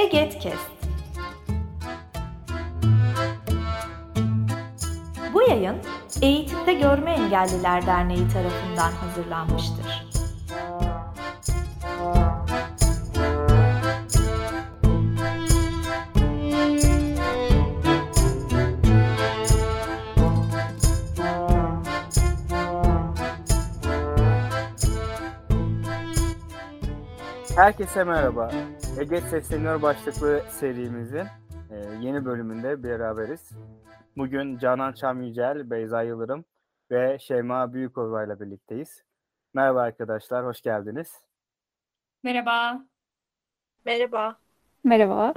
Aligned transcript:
Egetkest. 0.00 0.70
Bu 5.34 5.42
yayın 5.42 5.76
Eğitimde 6.22 6.74
Görme 6.74 7.10
Engelliler 7.10 7.86
Derneği 7.86 8.28
tarafından 8.28 8.92
hazırlanmıştır. 8.92 10.10
Herkese 27.56 28.04
merhaba. 28.04 28.50
Ege 28.98 29.20
Sesleniyor 29.20 29.82
başlıklı 29.82 30.42
serimizin 30.48 31.26
e, 31.70 31.76
yeni 32.00 32.24
bölümünde 32.24 32.82
beraberiz. 32.82 33.50
Bugün 34.16 34.58
Canan 34.58 34.92
Çam 34.92 35.22
Yücel, 35.22 35.70
Beyza 35.70 36.02
Yıldırım 36.02 36.44
ve 36.90 37.18
Şeyma 37.18 37.72
Büyükova 37.72 38.24
ile 38.24 38.40
birlikteyiz. 38.40 39.02
Merhaba 39.54 39.80
arkadaşlar, 39.80 40.46
hoş 40.46 40.62
geldiniz. 40.62 41.22
Merhaba. 42.22 42.84
Merhaba. 43.84 44.38
Merhaba. 44.84 45.34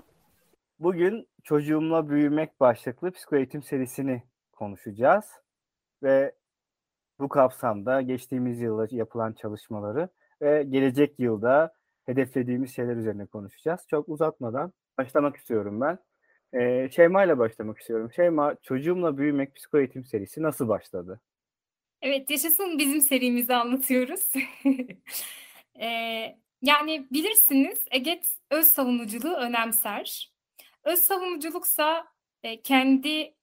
Bugün 0.79 1.27
Çocuğumla 1.43 2.09
Büyümek 2.09 2.59
başlıklı 2.59 3.11
psikoeğitim 3.11 3.63
serisini 3.63 4.23
konuşacağız. 4.51 5.25
Ve 6.03 6.35
bu 7.19 7.29
kapsamda 7.29 8.01
geçtiğimiz 8.01 8.61
yılda 8.61 8.87
yapılan 8.91 9.33
çalışmaları 9.33 10.09
ve 10.41 10.63
gelecek 10.63 11.19
yılda 11.19 11.73
hedeflediğimiz 12.05 12.75
şeyler 12.75 12.95
üzerine 12.95 13.25
konuşacağız. 13.25 13.81
Çok 13.89 14.09
uzatmadan 14.09 14.73
başlamak 14.97 15.37
istiyorum 15.37 15.81
ben. 15.81 15.99
Ee, 16.59 16.89
Şeyma 16.89 17.23
ile 17.23 17.37
başlamak 17.37 17.79
istiyorum. 17.79 18.11
Şeyma, 18.15 18.55
Çocuğumla 18.61 19.17
Büyümek 19.17 19.55
Psikoeğitim 19.55 20.05
serisi 20.05 20.41
nasıl 20.41 20.67
başladı? 20.67 21.21
Evet, 22.01 22.29
yaşasın 22.29 22.77
bizim 22.77 23.01
serimizi 23.01 23.55
anlatıyoruz. 23.55 24.33
ee, 25.81 26.37
yani 26.61 27.07
bilirsiniz 27.11 27.85
Eget 27.91 28.29
öz 28.51 28.67
savunuculuğu 28.67 29.35
önemser. 29.35 30.33
Öz 30.83 30.99
savunuculuksa 30.99 32.07
e, 32.43 32.61
kendi 32.61 33.33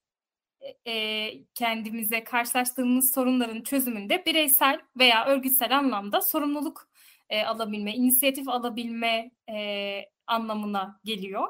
e, 0.86 1.30
kendimize 1.54 2.24
karşılaştığımız 2.24 3.14
sorunların 3.14 3.62
çözümünde 3.62 4.24
bireysel 4.26 4.80
veya 4.98 5.26
örgütsel 5.26 5.78
anlamda 5.78 6.20
sorumluluk 6.20 6.89
e, 7.30 7.42
alabilme, 7.42 7.94
inisiyatif 7.94 8.48
alabilme 8.48 9.30
e, 9.50 10.00
anlamına 10.26 11.00
geliyor. 11.04 11.48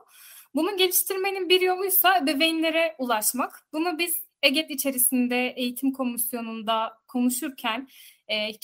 Bunun 0.54 0.76
geliştirmenin 0.76 1.48
bir 1.48 1.60
yoluysa 1.60 2.18
ebeveynlere 2.18 2.94
ulaşmak. 2.98 3.68
Bunu 3.72 3.98
biz 3.98 4.22
EGET 4.42 4.70
içerisinde 4.70 5.48
eğitim 5.56 5.92
komisyonunda 5.92 6.92
konuşurken 7.08 7.88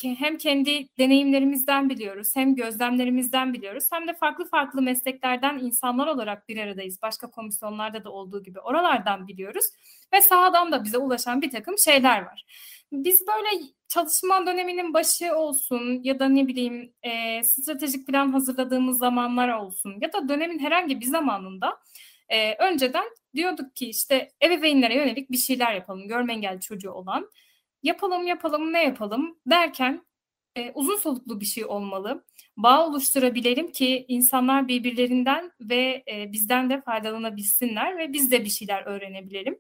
hem 0.03 0.39
kendi 0.39 0.89
deneyimlerimizden 0.99 1.91
biliyoruz, 1.91 2.31
hem 2.35 2.55
gözlemlerimizden 2.55 3.55
biliyoruz, 3.55 3.89
hem 3.93 4.09
de 4.09 4.15
farklı 4.15 4.49
farklı 4.49 4.83
mesleklerden 4.83 5.59
insanlar 5.59 6.07
olarak 6.07 6.49
bir 6.49 6.59
aradayız. 6.59 7.03
Başka 7.03 7.31
komisyonlarda 7.31 8.05
da 8.05 8.11
olduğu 8.11 8.43
gibi 8.43 8.61
oralardan 8.61 9.29
biliyoruz 9.29 9.65
ve 10.13 10.21
sahadan 10.21 10.73
da 10.73 10.85
bize 10.85 10.99
ulaşan 10.99 11.43
bir 11.43 11.51
takım 11.51 11.79
şeyler 11.79 12.23
var. 12.23 12.45
Biz 12.93 13.27
böyle 13.27 13.63
çalışma 13.89 14.47
döneminin 14.47 14.95
başı 14.95 15.37
olsun 15.37 16.01
ya 16.03 16.19
da 16.19 16.29
ne 16.29 16.47
bileyim 16.47 16.93
e, 17.03 17.43
stratejik 17.43 18.07
plan 18.07 18.33
hazırladığımız 18.33 18.99
zamanlar 18.99 19.49
olsun 19.49 19.95
ya 20.01 20.13
da 20.13 20.29
dönemin 20.29 20.59
herhangi 20.59 21.01
bir 21.01 21.07
zamanında 21.07 21.79
e, 22.29 22.55
önceden 22.55 23.05
diyorduk 23.35 23.77
ki 23.77 23.89
işte 23.89 24.29
ebeveynlere 24.43 24.95
yönelik 24.95 25.31
bir 25.31 25.37
şeyler 25.37 25.75
yapalım 25.75 26.09
görme 26.09 26.33
engelli 26.33 26.61
çocuğu 26.61 26.91
olan 26.91 27.31
yapalım 27.87 28.27
yapalım 28.27 28.73
ne 28.73 28.85
yapalım 28.85 29.39
derken 29.47 30.07
e, 30.57 30.73
uzun 30.75 30.97
soluklu 30.97 31.41
bir 31.41 31.45
şey 31.47 31.65
olmalı. 31.65 32.25
Bağ 32.57 32.87
oluşturabilelim 32.87 33.73
ki 33.73 34.05
insanlar 34.09 34.69
birbirlerinden 34.69 35.53
ve 35.61 36.05
e, 36.13 36.33
bizden 36.33 36.71
de 36.71 36.81
faydalanabilsinler 36.81 37.99
ve 37.99 38.13
biz 38.13 38.33
de 38.33 38.45
bir 38.45 38.51
şeyler 38.51 38.87
öğrenebilelim. 38.87 39.59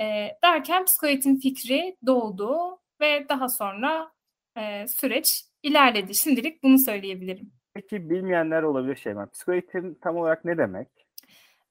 E, 0.00 0.04
derken 0.44 0.84
psikoeğitim 0.84 1.40
fikri 1.40 1.96
doğdu 2.06 2.78
ve 3.00 3.26
daha 3.28 3.48
sonra 3.48 4.12
e, 4.58 4.86
süreç 4.88 5.44
ilerledi. 5.62 6.14
Şimdilik 6.14 6.62
bunu 6.62 6.78
söyleyebilirim. 6.78 7.52
Peki 7.74 8.10
bilmeyenler 8.10 8.62
olabilir 8.62 8.96
Şeyma. 8.96 9.30
Psikoeğitim 9.30 9.94
tam 9.94 10.16
olarak 10.16 10.44
ne 10.44 10.58
demek? 10.58 10.88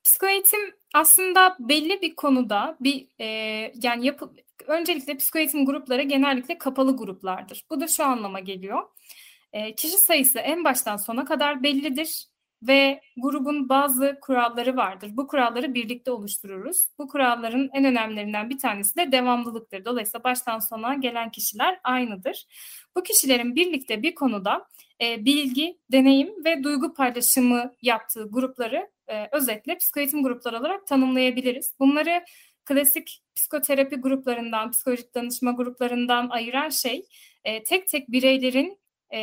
Psikoeğitim 0.06 0.60
aslında 0.94 1.56
belli 1.60 2.02
bir 2.02 2.16
konuda 2.16 2.78
bir 2.80 3.08
e, 3.20 3.26
yani 3.84 4.06
yapı, 4.06 4.32
öncelikle 4.68 5.18
psikoeğitim 5.18 5.66
grupları 5.66 6.02
genellikle 6.02 6.58
kapalı 6.58 6.98
gruplardır. 6.98 7.66
Bu 7.70 7.82
da 7.82 7.88
şu 7.88 8.06
anlama 8.06 8.40
geliyor. 8.40 8.84
E, 9.54 9.76
kişi 9.76 9.98
sayısı 9.98 10.40
en 10.40 10.64
baştan 10.64 10.98
sona 10.98 11.26
kadar 11.26 11.64
bellidir 11.64 12.26
ve 12.64 13.02
grubun 13.18 13.70
bazı 13.70 14.18
kuralları 14.22 14.78
vardır. 14.78 15.10
Bu 15.14 15.28
kuralları 15.28 15.74
birlikte 15.74 16.12
oluştururuz. 16.12 16.88
Bu 17.00 17.08
kuralların 17.08 17.70
en 17.74 17.86
önemlilerinden 17.86 18.50
bir 18.50 18.60
tanesi 18.60 18.96
de 18.96 19.12
devamlılıktır. 19.12 19.86
Dolayısıyla 19.86 20.24
baştan 20.24 20.60
sona 20.60 20.94
gelen 20.94 21.32
kişiler 21.32 21.80
aynıdır. 21.84 22.48
Bu 22.98 23.04
kişilerin 23.04 23.56
birlikte 23.56 24.04
bir 24.04 24.16
konuda 24.16 24.68
e, 25.02 25.26
bilgi, 25.26 25.78
deneyim 25.92 26.46
ve 26.46 26.64
duygu 26.64 26.94
paylaşımı 26.94 27.74
yaptığı 27.82 28.28
grupları 28.32 28.95
e, 29.08 29.30
özetle 29.32 29.78
psikoeğitim 29.78 30.24
grupları 30.24 30.60
olarak 30.60 30.88
tanımlayabiliriz. 30.88 31.74
Bunları 31.80 32.26
klasik 32.66 33.24
psikoterapi 33.36 33.96
gruplarından, 33.96 34.72
psikolojik 34.72 35.16
danışma 35.16 35.52
gruplarından 35.52 36.30
ayıran 36.30 36.70
şey 36.70 37.06
e, 37.44 37.64
tek 37.64 37.88
tek 37.88 38.12
bireylerin 38.12 38.80
e, 39.14 39.20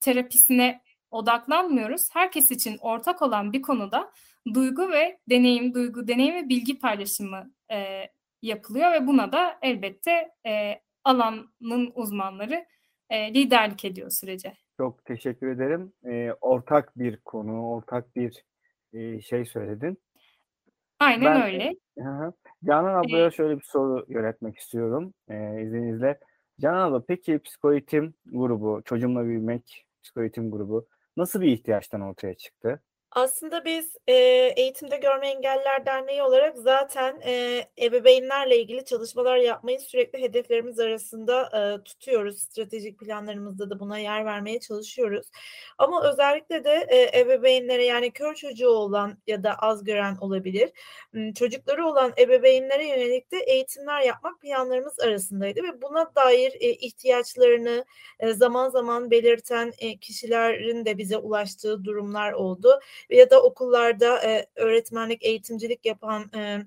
terapisine 0.00 0.80
odaklanmıyoruz. 1.10 2.08
Herkes 2.12 2.50
için 2.50 2.78
ortak 2.80 3.22
olan 3.22 3.52
bir 3.52 3.62
konuda 3.62 4.12
duygu 4.54 4.90
ve 4.90 5.18
deneyim, 5.30 5.74
duygu, 5.74 6.08
deneyim 6.08 6.34
ve 6.34 6.48
bilgi 6.48 6.78
paylaşımı 6.78 7.50
e, 7.72 8.08
yapılıyor 8.42 8.92
ve 8.92 9.06
buna 9.06 9.32
da 9.32 9.58
elbette 9.62 10.30
e, 10.46 10.80
alanın 11.04 11.92
uzmanları 11.94 12.66
e, 13.10 13.34
liderlik 13.34 13.84
ediyor 13.84 14.10
sürece. 14.10 14.52
Çok 14.76 15.04
teşekkür 15.04 15.48
ederim. 15.48 15.92
E, 16.04 16.32
ortak 16.40 16.98
bir 16.98 17.16
konu, 17.16 17.68
ortak 17.68 18.16
bir 18.16 18.44
e, 18.94 19.20
şey 19.20 19.44
söyledin. 19.44 19.98
Aynen 21.00 21.34
ben, 21.34 21.42
öyle. 21.42 21.74
Hı 21.98 22.32
Canan 22.64 22.94
ablaya 22.94 23.30
şöyle 23.30 23.56
bir 23.56 23.64
soru 23.64 24.04
yönetmek 24.08 24.58
istiyorum 24.58 25.14
e, 25.28 25.62
izninizle. 25.62 26.18
Canan 26.60 26.90
abla 26.90 27.04
peki 27.08 27.38
psikoeğitim 27.38 28.14
grubu, 28.26 28.82
çocuğumla 28.84 29.24
büyümek 29.24 29.86
psikoeğitim 30.02 30.50
grubu 30.50 30.86
nasıl 31.16 31.40
bir 31.40 31.52
ihtiyaçtan 31.52 32.00
ortaya 32.00 32.34
çıktı? 32.34 32.82
Aslında 33.14 33.64
biz 33.64 33.96
e, 34.06 34.12
Eğitimde 34.56 34.96
Görme 34.96 35.28
Engelliler 35.28 35.86
Derneği 35.86 36.22
olarak 36.22 36.56
zaten 36.56 37.20
e, 37.24 37.64
ebeveynlerle 37.82 38.58
ilgili 38.58 38.84
çalışmalar 38.84 39.36
yapmayı 39.36 39.80
sürekli 39.80 40.22
hedeflerimiz 40.22 40.78
arasında 40.78 41.42
e, 41.42 41.84
tutuyoruz. 41.84 42.38
Stratejik 42.38 42.98
planlarımızda 42.98 43.70
da 43.70 43.80
buna 43.80 43.98
yer 43.98 44.24
vermeye 44.24 44.60
çalışıyoruz. 44.60 45.30
Ama 45.78 46.08
özellikle 46.08 46.64
de 46.64 46.86
e, 46.88 47.20
ebeveynlere 47.20 47.84
yani 47.84 48.10
kör 48.10 48.34
çocuğu 48.34 48.68
olan 48.68 49.18
ya 49.26 49.42
da 49.42 49.54
az 49.54 49.84
gören 49.84 50.16
olabilir. 50.20 50.70
Çocukları 51.34 51.86
olan 51.86 52.12
ebeveynlere 52.18 52.86
yönelik 52.86 53.32
de 53.32 53.38
eğitimler 53.38 54.00
yapmak 54.00 54.40
planlarımız 54.40 55.00
arasındaydı 55.00 55.62
ve 55.62 55.82
buna 55.82 56.14
dair 56.14 56.52
e, 56.60 56.70
ihtiyaçlarını 56.70 57.84
e, 58.20 58.32
zaman 58.32 58.68
zaman 58.68 59.10
belirten 59.10 59.72
e, 59.78 59.96
kişilerin 59.96 60.84
de 60.84 60.98
bize 60.98 61.16
ulaştığı 61.16 61.84
durumlar 61.84 62.32
oldu 62.32 62.80
ya 63.10 63.30
da 63.30 63.42
okullarda 63.42 64.18
e, 64.22 64.46
öğretmenlik, 64.56 65.22
eğitimcilik 65.24 65.86
yapan 65.86 66.30
e, 66.36 66.58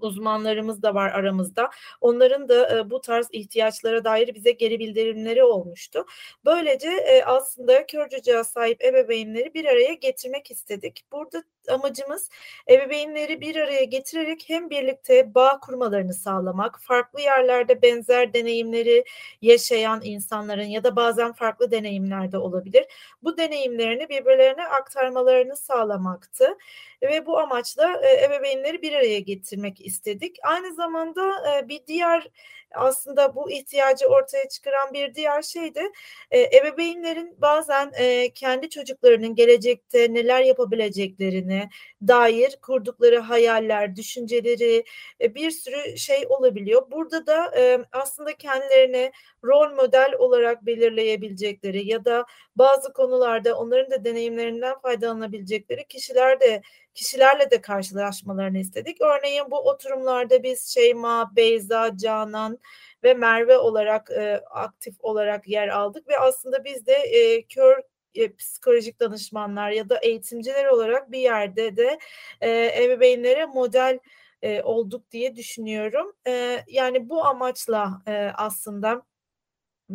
uzmanlarımız 0.00 0.82
da 0.82 0.94
var 0.94 1.10
aramızda. 1.10 1.70
Onların 2.00 2.48
da 2.48 2.78
e, 2.78 2.90
bu 2.90 3.00
tarz 3.00 3.28
ihtiyaçlara 3.32 4.04
dair 4.04 4.34
bize 4.34 4.50
geri 4.50 4.78
bildirimleri 4.78 5.44
olmuştu. 5.44 6.06
Böylece 6.44 6.88
e, 6.88 7.22
aslında 7.22 7.86
kör 7.86 8.08
çocuğa 8.08 8.44
sahip 8.44 8.84
ebeveynleri 8.84 9.54
bir 9.54 9.64
araya 9.64 9.92
getirmek 9.94 10.50
istedik. 10.50 11.04
Burada 11.12 11.42
amacımız 11.68 12.30
ebeveynleri 12.70 13.40
bir 13.40 13.56
araya 13.56 13.84
getirerek 13.84 14.44
hem 14.46 14.70
birlikte 14.70 15.34
bağ 15.34 15.60
kurmalarını 15.60 16.14
sağlamak, 16.14 16.80
farklı 16.80 17.20
yerlerde 17.20 17.82
benzer 17.82 18.34
deneyimleri 18.34 19.04
yaşayan 19.42 20.00
insanların 20.04 20.62
ya 20.62 20.84
da 20.84 20.96
bazen 20.96 21.32
farklı 21.32 21.70
deneyimlerde 21.70 22.38
olabilir. 22.38 22.84
Bu 23.22 23.36
deneyimlerini 23.36 24.08
birbirlerine 24.08 24.68
aktarmalarını 24.68 25.56
sağlamaktı 25.56 26.58
ve 27.02 27.26
bu 27.26 27.38
amaçla 27.38 28.00
e, 28.02 28.24
ebeveynleri 28.24 28.82
bir 28.82 28.92
araya 28.92 29.20
getirmek 29.20 29.86
istedik. 29.86 30.36
Aynı 30.42 30.74
zamanda 30.74 31.58
e, 31.58 31.68
bir 31.68 31.80
diğer 31.86 32.28
aslında 32.74 33.34
bu 33.34 33.50
ihtiyacı 33.50 34.06
ortaya 34.06 34.48
çıkaran 34.48 34.92
bir 34.92 35.14
diğer 35.14 35.42
şey 35.42 35.74
de 35.74 35.92
e, 36.30 36.40
ebeveynlerin 36.56 37.34
bazen 37.38 37.92
e, 37.98 38.32
kendi 38.32 38.70
çocuklarının 38.70 39.34
gelecekte 39.34 40.14
neler 40.14 40.40
yapabileceklerini 40.42 41.68
dair 42.08 42.58
kurdukları 42.62 43.18
hayaller, 43.18 43.96
düşünceleri 43.96 44.84
e, 45.20 45.34
bir 45.34 45.50
sürü 45.50 45.98
şey 45.98 46.26
olabiliyor. 46.28 46.90
Burada 46.90 47.26
da 47.26 47.52
e, 47.56 47.78
aslında 47.92 48.32
kendilerine 48.36 49.12
rol 49.44 49.74
model 49.74 50.14
olarak 50.18 50.66
belirleyebilecekleri 50.66 51.86
ya 51.86 52.04
da 52.04 52.26
bazı 52.56 52.92
konularda 52.92 53.58
onların 53.58 53.90
da 53.90 54.04
deneyimlerinden 54.04 54.78
faydalanabilecekleri 54.80 55.86
kişiler 55.88 56.40
de 56.40 56.62
kişilerle 56.96 57.50
de 57.50 57.60
karşılaşmalarını 57.60 58.58
istedik. 58.58 59.00
Örneğin 59.00 59.50
bu 59.50 59.56
oturumlarda 59.58 60.42
biz 60.42 60.66
Şeyma, 60.74 61.32
Beyza, 61.36 61.96
Canan 61.96 62.58
ve 63.02 63.14
Merve 63.14 63.58
olarak 63.58 64.10
e, 64.10 64.42
aktif 64.50 64.94
olarak 65.00 65.48
yer 65.48 65.68
aldık 65.68 66.08
ve 66.08 66.18
aslında 66.18 66.64
biz 66.64 66.86
de 66.86 66.92
e, 66.92 67.42
kör 67.42 67.82
e, 68.14 68.36
psikolojik 68.36 69.00
danışmanlar 69.00 69.70
ya 69.70 69.88
da 69.88 69.98
eğitimciler 69.98 70.66
olarak 70.66 71.12
bir 71.12 71.18
yerde 71.18 71.76
de 71.76 71.98
e, 72.40 72.84
ebeveynlere 72.84 73.46
model 73.46 73.98
e, 74.42 74.62
olduk 74.62 75.10
diye 75.10 75.36
düşünüyorum. 75.36 76.12
E, 76.26 76.64
yani 76.68 77.08
bu 77.08 77.24
amaçla 77.24 78.02
e, 78.06 78.32
aslında 78.34 79.02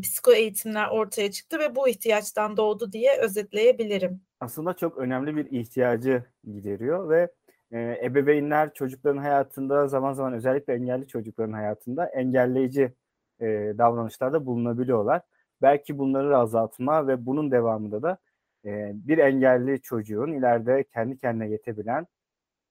psiko 0.02 0.34
eğitimler 0.34 0.88
ortaya 0.88 1.32
çıktı 1.32 1.60
ve 1.60 1.76
bu 1.76 1.88
ihtiyaçtan 1.90 2.58
doğdu 2.58 2.92
diye 2.92 3.18
özetleyebilirim. 3.18 4.22
Aslında 4.42 4.74
çok 4.74 4.98
önemli 4.98 5.36
bir 5.36 5.52
ihtiyacı 5.52 6.24
gideriyor 6.44 7.10
ve 7.10 7.32
e, 7.72 8.00
ebeveynler 8.06 8.74
çocukların 8.74 9.18
hayatında 9.18 9.88
zaman 9.88 10.14
zaman 10.14 10.34
özellikle 10.34 10.74
engelli 10.74 11.08
çocukların 11.08 11.54
hayatında 11.54 12.06
engelleyici 12.06 12.94
e, 13.42 13.46
davranışlarda 13.78 14.46
bulunabiliyorlar. 14.46 15.22
Belki 15.62 15.98
bunları 15.98 16.38
azaltma 16.38 17.08
ve 17.08 17.26
bunun 17.26 17.52
devamında 17.52 18.02
da 18.02 18.18
e, 18.66 18.92
bir 18.96 19.18
engelli 19.18 19.82
çocuğun 19.82 20.32
ileride 20.34 20.84
kendi 20.84 21.18
kendine 21.18 21.50
yetebilen, 21.50 22.08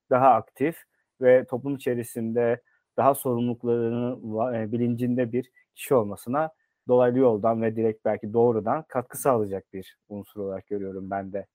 daha 0.09 0.29
aktif 0.33 0.77
ve 1.21 1.45
toplum 1.45 1.75
içerisinde 1.75 2.61
daha 2.97 3.13
sorumluluklarını 3.15 4.57
e, 4.57 4.71
bilincinde 4.71 5.31
bir 5.31 5.51
kişi 5.75 5.95
olmasına 5.95 6.51
dolaylı 6.87 7.19
yoldan 7.19 7.61
ve 7.61 7.75
direkt 7.75 8.05
belki 8.05 8.33
doğrudan 8.33 8.83
katkı 8.87 9.17
sağlayacak 9.21 9.73
bir 9.73 9.97
unsur 10.09 10.41
olarak 10.41 10.67
görüyorum 10.67 11.09
ben 11.11 11.33
de 11.33 11.45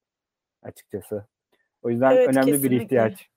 açıkçası. 0.67 1.27
O 1.83 1.91
yüzden 1.91 2.11
evet, 2.11 2.29
önemli 2.29 2.53
kesinlikle. 2.53 2.71
bir 2.71 2.83
ihtiyaç. 2.83 3.31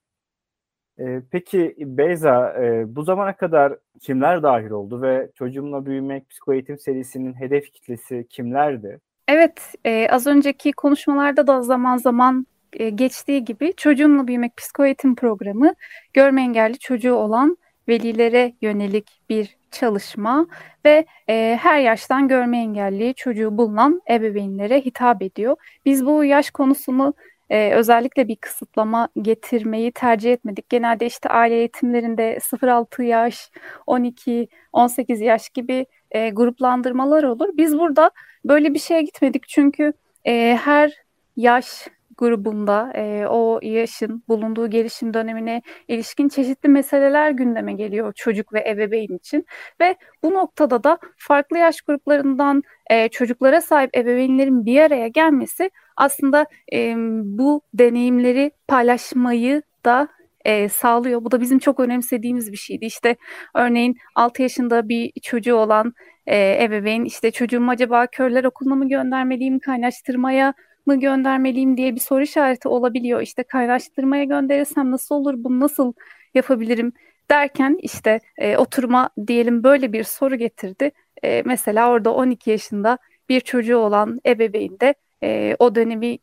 Ee, 1.00 1.22
peki 1.32 1.76
Beyza, 1.80 2.54
e, 2.64 2.96
bu 2.96 3.04
zamana 3.04 3.38
kadar 3.38 3.78
kimler 4.02 4.44
dahil 4.44 4.70
oldu 4.70 5.02
ve 5.02 5.32
Çocuğumla 5.36 5.86
Büyümek 5.86 6.30
Psikoeğitim 6.30 6.80
serisinin 6.80 7.34
hedef 7.34 7.72
kitlesi 7.72 8.28
kimlerdi? 8.30 9.00
Evet, 9.28 9.76
e, 9.86 10.08
az 10.10 10.28
önceki 10.28 10.72
konuşmalarda 10.72 11.48
da 11.48 11.62
zaman 11.62 11.98
zaman 11.98 12.46
e, 12.74 12.90
geçtiği 12.90 13.46
gibi 13.46 13.74
Çocuğumla 13.78 14.28
Büyümek 14.28 14.58
Psikoeğitim 14.58 15.16
programı 15.16 15.76
görme 16.14 16.42
engelli 16.42 16.80
çocuğu 16.80 17.14
olan 17.14 17.58
velilere 17.88 18.54
yönelik 18.62 19.22
bir 19.30 19.59
çalışma 19.72 20.48
ve 20.86 21.06
e, 21.30 21.60
her 21.62 21.80
yaştan 21.80 22.28
görme 22.28 22.58
engelli 22.58 23.14
çocuğu 23.16 23.58
bulunan 23.58 24.02
ebeveynlere 24.10 24.82
hitap 24.82 25.22
ediyor. 25.22 25.56
Biz 25.86 26.06
bu 26.06 26.24
yaş 26.24 26.52
konusunu 26.52 27.14
e, 27.50 27.72
özellikle 27.74 28.28
bir 28.28 28.36
kısıtlama 28.36 29.10
getirmeyi 29.22 29.92
tercih 29.92 30.34
etmedik. 30.34 30.70
Genelde 30.70 31.06
işte 31.06 31.30
aile 31.30 31.56
eğitimlerinde 31.56 32.40
0-6 32.40 33.04
yaş, 33.04 33.52
12, 33.88 34.48
18 34.74 35.22
yaş 35.22 35.50
gibi 35.50 35.86
e, 36.12 36.30
gruplandırmalar 36.30 37.24
olur. 37.24 37.50
Biz 37.58 37.80
burada 37.80 38.12
böyle 38.46 38.74
bir 38.74 38.80
şeye 38.80 39.02
gitmedik 39.02 39.48
çünkü 39.48 39.94
e, 40.26 40.60
her 40.64 40.94
yaş 41.36 41.88
grubunda 42.20 42.92
e, 42.96 43.28
o 43.28 43.60
yaşın 43.62 44.24
bulunduğu 44.28 44.70
gelişim 44.70 45.14
dönemine 45.14 45.62
ilişkin 45.88 46.30
çeşitli 46.30 46.70
meseleler 46.70 47.32
gündeme 47.32 47.74
geliyor 47.74 48.14
çocuk 48.14 48.54
ve 48.54 48.70
ebeveyn 48.70 49.16
için 49.16 49.46
ve 49.82 49.96
bu 50.24 50.34
noktada 50.34 50.84
da 50.84 50.98
farklı 51.18 51.58
yaş 51.58 51.82
gruplarından 51.82 52.64
e, 52.90 53.10
çocuklara 53.10 53.62
sahip 53.62 53.98
ebeveynlerin 53.98 54.66
bir 54.66 54.82
araya 54.82 55.08
gelmesi 55.08 55.72
aslında 55.98 56.46
e, 56.74 56.96
bu 57.24 57.62
deneyimleri 57.74 58.52
paylaşmayı 58.68 59.62
da 59.86 60.08
e, 60.46 60.70
sağlıyor. 60.70 61.24
Bu 61.24 61.32
da 61.32 61.42
bizim 61.42 61.60
çok 61.60 61.80
önemsediğimiz 61.80 62.52
bir 62.52 62.58
şeydi. 62.58 62.86
İşte 62.86 63.16
örneğin 63.56 63.98
6 64.16 64.42
yaşında 64.42 64.90
bir 64.90 65.12
çocuğu 65.22 65.56
olan 65.56 65.94
e, 66.28 66.64
ebeveyn 66.64 67.06
işte 67.06 67.32
çocuğumu 67.32 67.72
acaba 67.72 68.08
körler 68.08 68.44
okuluna 68.44 68.76
mı 68.76 68.90
göndermeliyim, 68.90 69.60
kaynaştırmaya 69.60 70.54
mı 70.90 71.00
göndermeliyim 71.00 71.78
diye 71.78 71.96
bir 71.96 72.00
soru 72.00 72.24
işareti 72.24 72.68
olabiliyor. 72.68 73.22
İşte 73.22 73.44
kaynaştırmaya 73.44 74.24
gönderirsem 74.24 74.92
nasıl 74.92 75.16
olur, 75.16 75.34
bunu 75.38 75.60
nasıl 75.60 75.94
yapabilirim 76.34 76.94
derken 77.30 77.78
işte 77.82 78.20
e, 78.38 78.58
oturuma 78.58 79.10
diyelim 79.28 79.64
böyle 79.64 79.94
bir 79.94 80.04
soru 80.04 80.36
getirdi. 80.36 80.92
E, 81.24 81.42
mesela 81.46 81.90
orada 81.90 82.14
12 82.14 82.50
yaşında 82.50 82.98
bir 83.30 83.40
çocuğu 83.40 83.78
olan 83.78 84.20
ebeveyn 84.26 84.80
de 84.80 84.94
e, 85.24 85.56
o 85.60 85.76
dönemi 85.76 86.18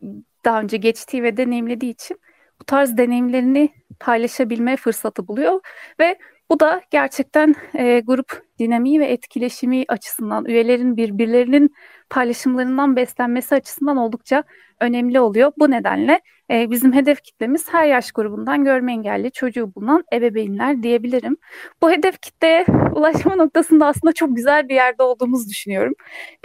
daha 0.44 0.60
önce 0.60 0.76
geçtiği 0.76 1.22
ve 1.22 1.36
deneyimlediği 1.36 1.92
için 1.92 2.20
bu 2.60 2.64
tarz 2.64 2.96
deneyimlerini 2.96 3.68
paylaşabilme 4.00 4.76
fırsatı 4.76 5.28
buluyor 5.28 5.60
ve 6.00 6.18
bu 6.50 6.60
da 6.60 6.82
gerçekten 6.90 7.54
e, 7.74 8.00
grup 8.00 8.42
dinamiği 8.58 9.00
ve 9.00 9.06
etkileşimi 9.06 9.84
açısından, 9.88 10.44
üyelerin 10.44 10.96
birbirlerinin 10.96 11.74
paylaşımlarından 12.10 12.96
beslenmesi 12.96 13.54
açısından 13.54 13.96
oldukça 13.96 14.44
önemli 14.80 15.20
oluyor. 15.20 15.52
Bu 15.58 15.70
nedenle 15.70 16.20
e, 16.50 16.70
bizim 16.70 16.92
hedef 16.92 17.22
kitlemiz 17.22 17.68
her 17.72 17.86
yaş 17.86 18.12
grubundan 18.12 18.64
görme 18.64 18.92
engelli 18.92 19.32
çocuğu 19.32 19.74
bulunan 19.74 20.04
ebeveynler 20.12 20.82
diyebilirim. 20.82 21.36
Bu 21.82 21.90
hedef 21.90 22.20
kitleye 22.20 22.66
ulaşma 22.94 23.36
noktasında 23.36 23.86
aslında 23.86 24.12
çok 24.12 24.36
güzel 24.36 24.68
bir 24.68 24.74
yerde 24.74 25.02
olduğumuzu 25.02 25.48
düşünüyorum. 25.48 25.94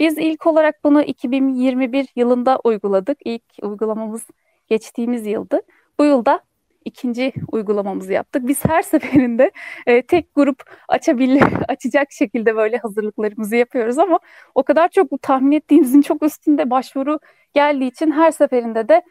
Biz 0.00 0.18
ilk 0.18 0.46
olarak 0.46 0.84
bunu 0.84 1.02
2021 1.02 2.06
yılında 2.16 2.60
uyguladık. 2.64 3.18
İlk 3.24 3.42
uygulamamız 3.62 4.26
geçtiğimiz 4.68 5.26
yıldı. 5.26 5.60
Bu 5.98 6.04
yılda 6.04 6.40
ikinci 6.84 7.32
uygulamamızı 7.52 8.12
yaptık. 8.12 8.46
Biz 8.46 8.64
her 8.64 8.82
seferinde 8.92 9.50
e, 9.86 10.02
tek 10.02 10.34
grup 10.34 10.62
açabil 10.88 11.40
açacak 11.68 12.12
şekilde 12.12 12.56
böyle 12.56 12.76
hazırlıklarımızı 12.76 13.56
yapıyoruz 13.56 13.98
ama 13.98 14.18
o 14.54 14.62
kadar 14.62 14.88
çok 14.88 15.22
tahmin 15.22 15.52
ettiğimizin 15.52 16.02
çok 16.02 16.22
üstünde 16.22 16.70
başvuru 16.70 17.18
geldiği 17.54 17.86
için 17.86 18.10
her 18.10 18.30
seferinde 18.30 18.88
de 18.88 19.02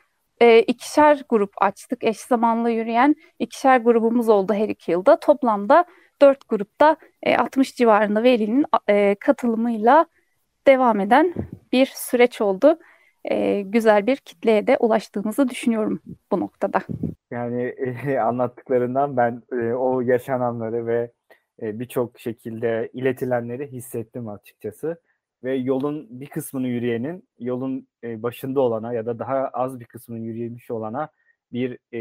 e, 0.41 0.59
ikişer 0.59 1.23
grup 1.29 1.53
açtık. 1.57 2.03
Eş 2.03 2.17
zamanlı 2.17 2.71
yürüyen 2.71 3.15
ikişer 3.39 3.77
grubumuz 3.79 4.29
oldu 4.29 4.53
her 4.53 4.69
iki 4.69 4.91
yılda. 4.91 5.19
Toplamda 5.19 5.85
dört 6.21 6.49
grupta 6.49 6.95
e, 7.23 7.37
60 7.37 7.75
civarında 7.75 8.23
velinin 8.23 8.65
e, 8.89 9.15
katılımıyla 9.19 10.05
devam 10.67 10.99
eden 10.99 11.33
bir 11.71 11.85
süreç 11.95 12.41
oldu 12.41 12.79
e, 13.23 13.61
güzel 13.61 14.07
bir 14.07 14.15
kitleye 14.15 14.67
de 14.67 14.77
ulaştığımızı 14.77 15.49
düşünüyorum 15.49 16.01
bu 16.31 16.39
noktada. 16.39 16.81
Yani 17.31 17.63
e, 17.63 18.17
anlattıklarından 18.19 19.17
ben 19.17 19.43
e, 19.51 19.73
o 19.73 20.01
yaşananları 20.01 20.87
ve 20.87 21.11
e, 21.61 21.79
birçok 21.79 22.19
şekilde 22.19 22.89
iletilenleri 22.93 23.71
hissettim 23.71 24.29
açıkçası. 24.29 25.01
Ve 25.43 25.55
yolun 25.55 26.07
bir 26.19 26.27
kısmını 26.27 26.67
yürüyenin 26.67 27.27
yolun 27.39 27.87
e, 28.03 28.23
başında 28.23 28.61
olana 28.61 28.93
ya 28.93 29.05
da 29.05 29.19
daha 29.19 29.47
az 29.47 29.79
bir 29.79 29.85
kısmını 29.85 30.19
yürüyemiş 30.19 30.71
olana 30.71 31.09
bir 31.53 31.77
e, 31.91 31.99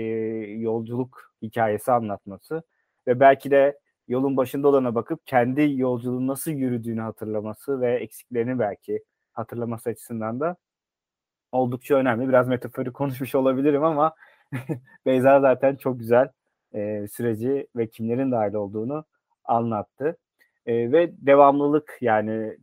yolculuk 0.52 1.34
hikayesi 1.42 1.92
anlatması 1.92 2.62
ve 3.06 3.20
belki 3.20 3.50
de 3.50 3.78
yolun 4.08 4.36
başında 4.36 4.68
olana 4.68 4.94
bakıp 4.94 5.26
kendi 5.26 5.72
yolculuğun 5.76 6.26
nasıl 6.26 6.50
yürüdüğünü 6.50 7.00
hatırlaması 7.00 7.80
ve 7.80 7.96
eksiklerini 7.96 8.58
belki 8.58 9.04
hatırlaması 9.32 9.90
açısından 9.90 10.40
da 10.40 10.56
oldukça 11.52 11.95
önemli. 11.95 12.28
Biraz 12.28 12.49
metaforik 12.49 12.95
konuşmuş 12.95 13.35
olabilirim 13.35 13.85
ama 13.85 14.14
Beyza 15.07 15.40
zaten 15.40 15.76
çok 15.76 15.99
güzel 15.99 16.28
e, 16.75 17.07
süreci 17.09 17.66
ve 17.76 17.88
kimlerin 17.90 18.33
dahil 18.33 18.54
olduğunu 18.54 19.04
anlattı. 19.45 20.16
E, 20.66 20.92
ve 20.92 21.12
devamlılık 21.26 21.99
yani 22.00 22.57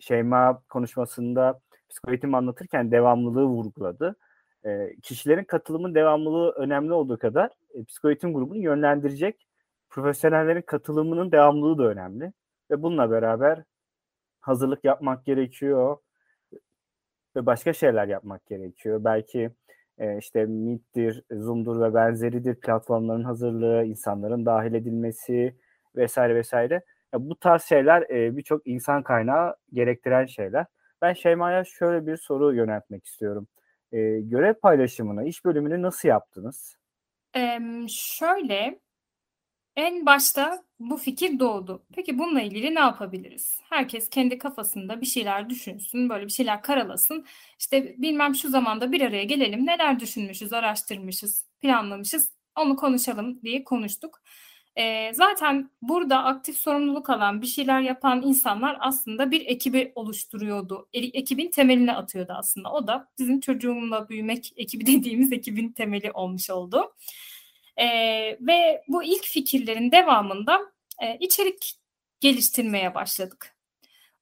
Şeyma 0.00 0.62
konuşmasında 0.68 1.60
psikoeğitim 1.88 2.34
anlatırken 2.34 2.90
devamlılığı 2.90 3.44
vurguladı. 3.44 4.16
E, 4.64 4.96
kişilerin 5.02 5.44
katılımın 5.44 5.94
devamlılığı 5.94 6.50
önemli 6.52 6.92
olduğu 6.92 7.18
kadar 7.18 7.50
e, 7.74 7.84
psikoeğitim 7.84 8.34
grubunu 8.34 8.58
yönlendirecek 8.58 9.46
profesyonellerin 9.90 10.62
katılımının 10.62 11.32
devamlılığı 11.32 11.78
da 11.78 11.84
önemli. 11.84 12.32
Ve 12.70 12.82
bununla 12.82 13.10
beraber 13.10 13.64
hazırlık 14.40 14.84
yapmak 14.84 15.24
gerekiyor 15.26 15.96
ve 17.36 17.46
başka 17.46 17.72
şeyler 17.72 18.08
yapmak 18.08 18.46
gerekiyor. 18.46 19.04
Belki 19.04 19.50
e, 19.98 20.18
işte 20.18 20.46
Meet'tir, 20.46 21.24
Zoom'dur 21.30 21.80
ve 21.80 21.94
benzeridir 21.94 22.54
platformların 22.54 23.24
hazırlığı, 23.24 23.84
insanların 23.84 24.46
dahil 24.46 24.74
edilmesi 24.74 25.56
vesaire 25.96 26.34
vesaire. 26.34 26.74
Ya 27.14 27.28
bu 27.30 27.36
tarz 27.36 27.62
şeyler 27.62 28.02
e, 28.10 28.36
birçok 28.36 28.66
insan 28.66 29.02
kaynağı 29.02 29.56
gerektiren 29.72 30.26
şeyler. 30.26 30.66
Ben 31.02 31.12
Şeyma'ya 31.12 31.64
şöyle 31.64 32.06
bir 32.06 32.16
soru 32.16 32.54
yöneltmek 32.54 33.06
istiyorum. 33.06 33.48
E, 33.92 34.20
görev 34.20 34.54
paylaşımını, 34.54 35.24
iş 35.24 35.44
bölümünü 35.44 35.82
nasıl 35.82 36.08
yaptınız? 36.08 36.76
Emm, 37.34 37.86
şöyle, 37.88 38.80
en 39.80 40.06
başta 40.06 40.64
bu 40.80 40.96
fikir 40.96 41.38
doğdu. 41.38 41.82
Peki 41.94 42.18
bununla 42.18 42.42
ilgili 42.42 42.74
ne 42.74 42.80
yapabiliriz? 42.80 43.60
Herkes 43.70 44.10
kendi 44.10 44.38
kafasında 44.38 45.00
bir 45.00 45.06
şeyler 45.06 45.50
düşünsün, 45.50 46.08
böyle 46.08 46.26
bir 46.26 46.30
şeyler 46.30 46.62
karalasın. 46.62 47.26
İşte 47.58 47.94
bilmem 47.98 48.34
şu 48.34 48.48
zamanda 48.50 48.92
bir 48.92 49.00
araya 49.00 49.24
gelelim, 49.24 49.66
neler 49.66 50.00
düşünmüşüz, 50.00 50.52
araştırmışız, 50.52 51.46
planlamışız, 51.60 52.30
onu 52.56 52.76
konuşalım 52.76 53.42
diye 53.42 53.64
konuştuk. 53.64 54.22
Eee, 54.76 55.12
zaten 55.14 55.70
burada 55.82 56.24
aktif 56.24 56.56
sorumluluk 56.58 57.10
alan, 57.10 57.42
bir 57.42 57.46
şeyler 57.46 57.80
yapan 57.80 58.22
insanlar 58.22 58.76
aslında 58.80 59.30
bir 59.30 59.46
ekibi 59.46 59.92
oluşturuyordu. 59.94 60.88
E 60.92 60.98
ekibin 60.98 61.50
temelini 61.50 61.92
atıyordu 61.92 62.32
aslında. 62.36 62.72
O 62.72 62.86
da 62.86 63.08
bizim 63.18 63.40
çocuğumla 63.40 64.08
büyümek 64.08 64.52
ekibi 64.56 64.86
dediğimiz 64.86 65.32
ekibin 65.32 65.72
temeli 65.72 66.12
olmuş 66.12 66.50
oldu. 66.50 66.92
Eee, 67.80 68.38
ve 68.40 68.82
bu 68.88 69.02
ilk 69.04 69.24
fikirlerin 69.24 69.92
devamında 69.92 70.60
e, 71.02 71.16
içerik 71.20 71.74
geliştirmeye 72.20 72.94
başladık. 72.94 73.56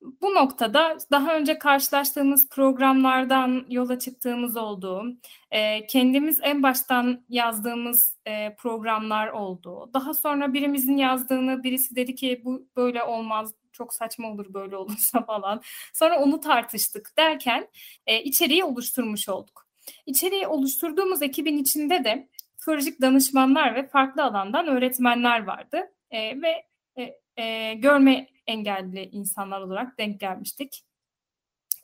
Bu 0.01 0.35
noktada 0.35 0.99
daha 1.11 1.37
önce 1.37 1.59
karşılaştığımız 1.59 2.49
programlardan 2.49 3.67
yola 3.69 3.99
çıktığımız 3.99 4.57
oldu. 4.57 5.05
E, 5.51 5.87
kendimiz 5.87 6.41
en 6.43 6.63
baştan 6.63 7.25
yazdığımız 7.29 8.17
e, 8.27 8.57
programlar 8.57 9.29
oldu. 9.29 9.91
Daha 9.95 10.15
sonra 10.15 10.53
birimizin 10.53 10.97
yazdığını 10.97 11.63
birisi 11.63 11.97
dedi 11.97 12.15
ki 12.15 12.43
bu 12.45 12.67
böyle 12.77 13.03
olmaz, 13.03 13.55
çok 13.73 13.95
saçma 13.95 14.31
olur 14.31 14.55
böyle 14.55 14.77
olursa 14.77 15.23
falan. 15.27 15.63
Sonra 15.95 16.19
onu 16.19 16.41
tartıştık 16.41 17.13
derken 17.19 17.69
e, 18.07 18.23
içeriği 18.23 18.65
oluşturmuş 18.65 19.29
olduk. 19.29 19.69
İçeriği 20.07 20.47
oluşturduğumuz 20.47 21.23
ekibin 21.23 21.59
içinde 21.59 22.05
de 22.05 22.29
psikolojik 22.59 23.01
danışmanlar 23.01 23.75
ve 23.75 23.89
farklı 23.89 24.25
alandan 24.25 24.67
öğretmenler 24.67 25.45
vardı. 25.45 25.93
E, 26.11 26.43
ve 26.43 26.67
e, 26.97 27.15
e, 27.43 27.75
görme 27.75 28.27
engelli 28.47 29.03
insanlar 29.03 29.61
olarak 29.61 29.99
denk 29.99 30.21
gelmiştik. 30.21 30.85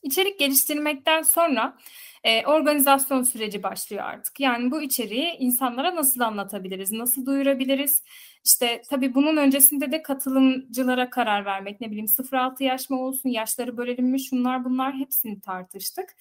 İçerik 0.03 0.39
geliştirmekten 0.39 1.23
sonra 1.23 1.77
e, 2.25 2.47
organizasyon 2.47 3.23
süreci 3.23 3.63
başlıyor 3.63 4.03
artık. 4.05 4.41
Yani 4.41 4.71
bu 4.71 4.83
içeriği 4.83 5.37
insanlara 5.39 5.97
nasıl 5.97 6.21
anlatabiliriz, 6.21 6.93
nasıl 6.93 7.27
duyurabiliriz? 7.27 8.03
İşte 8.45 8.83
tabii 8.91 9.15
bunun 9.15 9.37
öncesinde 9.37 9.93
de 9.93 10.03
katılımcılara 10.03 11.11
karar 11.11 11.45
vermek, 11.45 11.81
ne 11.81 11.87
bileyim 11.87 12.07
0-6 12.07 12.65
yaş 12.65 12.91
mı 12.91 13.01
olsun, 13.01 13.29
yaşları 13.29 13.77
bölelim 13.77 14.07
mi, 14.07 14.21
şunlar 14.21 14.65
bunlar 14.65 14.95
hepsini 14.95 15.41
tartıştık. 15.41 16.17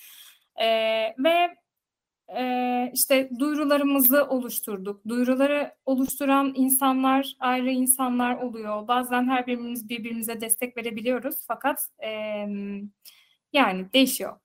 E, 0.55 0.67
ve 1.19 1.55
e, 2.37 2.91
işte 2.93 3.29
duyurularımızı 3.39 4.25
oluşturduk. 4.25 5.07
Duyuruları 5.07 5.71
oluşturan 5.85 6.53
insanlar 6.55 7.35
ayrı 7.39 7.69
insanlar 7.69 8.35
oluyor. 8.35 8.87
Bazen 8.87 9.29
her 9.29 9.47
birimiz 9.47 9.89
birbirimize 9.89 10.41
destek 10.41 10.77
verebiliyoruz 10.77 11.35
fakat 11.47 11.87
e, 12.03 12.09
yani 13.53 13.93
değişiyor. 13.93 14.37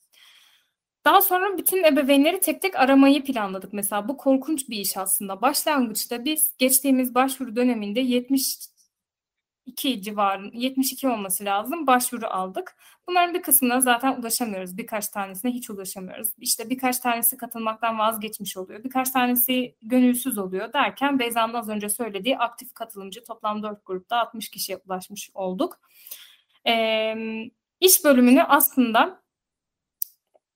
Daha 1.04 1.22
sonra 1.22 1.58
bütün 1.58 1.84
ebeveynleri 1.84 2.40
tek 2.40 2.62
tek 2.62 2.76
aramayı 2.76 3.24
planladık. 3.24 3.72
Mesela 3.72 4.08
bu 4.08 4.16
korkunç 4.16 4.68
bir 4.68 4.76
iş 4.76 4.96
aslında. 4.96 5.40
Başlangıçta 5.42 6.24
biz 6.24 6.56
geçtiğimiz 6.58 7.14
başvuru 7.14 7.56
döneminde 7.56 8.00
70 8.00 8.67
72 9.68 10.02
civarı 10.02 10.50
72 10.52 11.08
olması 11.08 11.44
lazım 11.44 11.86
başvuru 11.86 12.26
aldık. 12.26 12.76
Bunların 13.08 13.34
bir 13.34 13.42
kısmına 13.42 13.80
zaten 13.80 14.20
ulaşamıyoruz. 14.20 14.76
Birkaç 14.76 15.08
tanesine 15.08 15.50
hiç 15.50 15.70
ulaşamıyoruz. 15.70 16.28
İşte 16.38 16.70
birkaç 16.70 16.98
tanesi 16.98 17.36
katılmaktan 17.36 17.98
vazgeçmiş 17.98 18.56
oluyor. 18.56 18.84
Birkaç 18.84 19.10
tanesi 19.10 19.76
gönülsüz 19.82 20.38
oluyor 20.38 20.72
derken 20.72 21.18
Beyza'nın 21.18 21.54
az 21.54 21.68
önce 21.68 21.88
söylediği 21.88 22.38
aktif 22.38 22.74
katılımcı 22.74 23.24
toplam 23.24 23.62
4 23.62 23.86
grupta 23.86 24.16
60 24.16 24.48
kişiye 24.48 24.78
ulaşmış 24.86 25.30
olduk. 25.34 25.80
Ee, 26.66 27.14
iş 27.80 28.04
bölümünü 28.04 28.42
aslında 28.42 29.22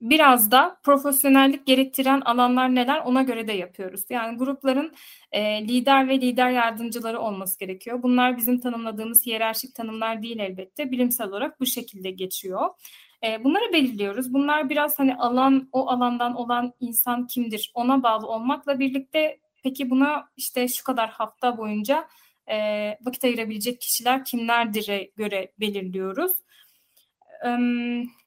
biraz 0.03 0.51
da 0.51 0.77
profesyonellik 0.83 1.67
gerektiren 1.67 2.21
alanlar 2.21 2.75
neler 2.75 2.99
ona 2.99 3.23
göre 3.23 3.49
de 3.49 3.53
yapıyoruz. 3.53 4.05
Yani 4.11 4.39
grupların 4.39 4.95
e, 5.33 5.69
lider 5.69 6.09
ve 6.09 6.21
lider 6.21 6.51
yardımcıları 6.51 7.21
olması 7.21 7.59
gerekiyor. 7.59 8.03
Bunlar 8.03 8.37
bizim 8.37 8.61
tanımladığımız 8.61 9.27
hiyerarşik 9.27 9.75
tanımlar 9.75 10.23
değil 10.23 10.39
elbette. 10.39 10.91
Bilimsel 10.91 11.29
olarak 11.29 11.61
bu 11.61 11.67
şekilde 11.67 12.11
geçiyor. 12.11 12.71
E, 13.25 13.45
bunları 13.45 13.73
belirliyoruz. 13.73 14.35
Bunlar 14.35 14.71
biraz 14.71 14.99
hani 14.99 15.17
alan 15.17 15.69
o 15.73 15.89
alandan 15.89 16.35
olan 16.35 16.73
insan 16.81 17.27
kimdir 17.27 17.71
ona 17.75 18.03
bağlı 18.03 18.27
olmakla 18.27 18.79
birlikte 18.79 19.39
peki 19.63 19.91
buna 19.91 20.29
işte 20.37 20.69
şu 20.69 20.85
kadar 20.85 21.11
hafta 21.11 21.59
boyunca 21.59 22.09
e, 22.51 22.57
vakit 23.03 23.25
ayırabilecek 23.25 23.81
kişiler 23.81 24.25
kimlerdir'e 24.25 25.11
göre 25.17 25.53
belirliyoruz 25.61 26.33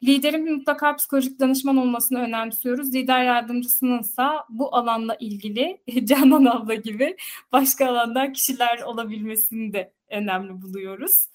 liderin 0.03 0.55
mutlaka 0.55 0.95
psikolojik 0.95 1.39
danışman 1.39 1.77
olmasını 1.77 2.19
önemsiyoruz. 2.19 2.93
Lider 2.93 3.23
yardımcısınınsa 3.23 4.45
bu 4.49 4.75
alanla 4.75 5.15
ilgili 5.15 5.81
Canan 6.05 6.45
abla 6.45 6.73
gibi 6.75 7.17
başka 7.51 7.89
alanda 7.89 8.31
kişiler 8.31 8.79
olabilmesini 8.81 9.73
de 9.73 9.93
önemli 10.09 10.61
buluyoruz. 10.61 11.29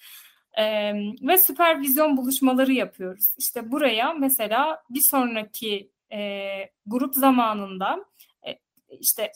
Ve 1.22 1.38
süpervizyon 1.38 2.16
buluşmaları 2.16 2.72
yapıyoruz. 2.72 3.34
İşte 3.38 3.72
buraya 3.72 4.12
mesela 4.12 4.82
bir 4.90 5.00
sonraki 5.00 5.90
e, 6.12 6.50
grup 6.86 7.14
zamanında 7.14 8.04
e, 8.46 8.58
işte 9.00 9.32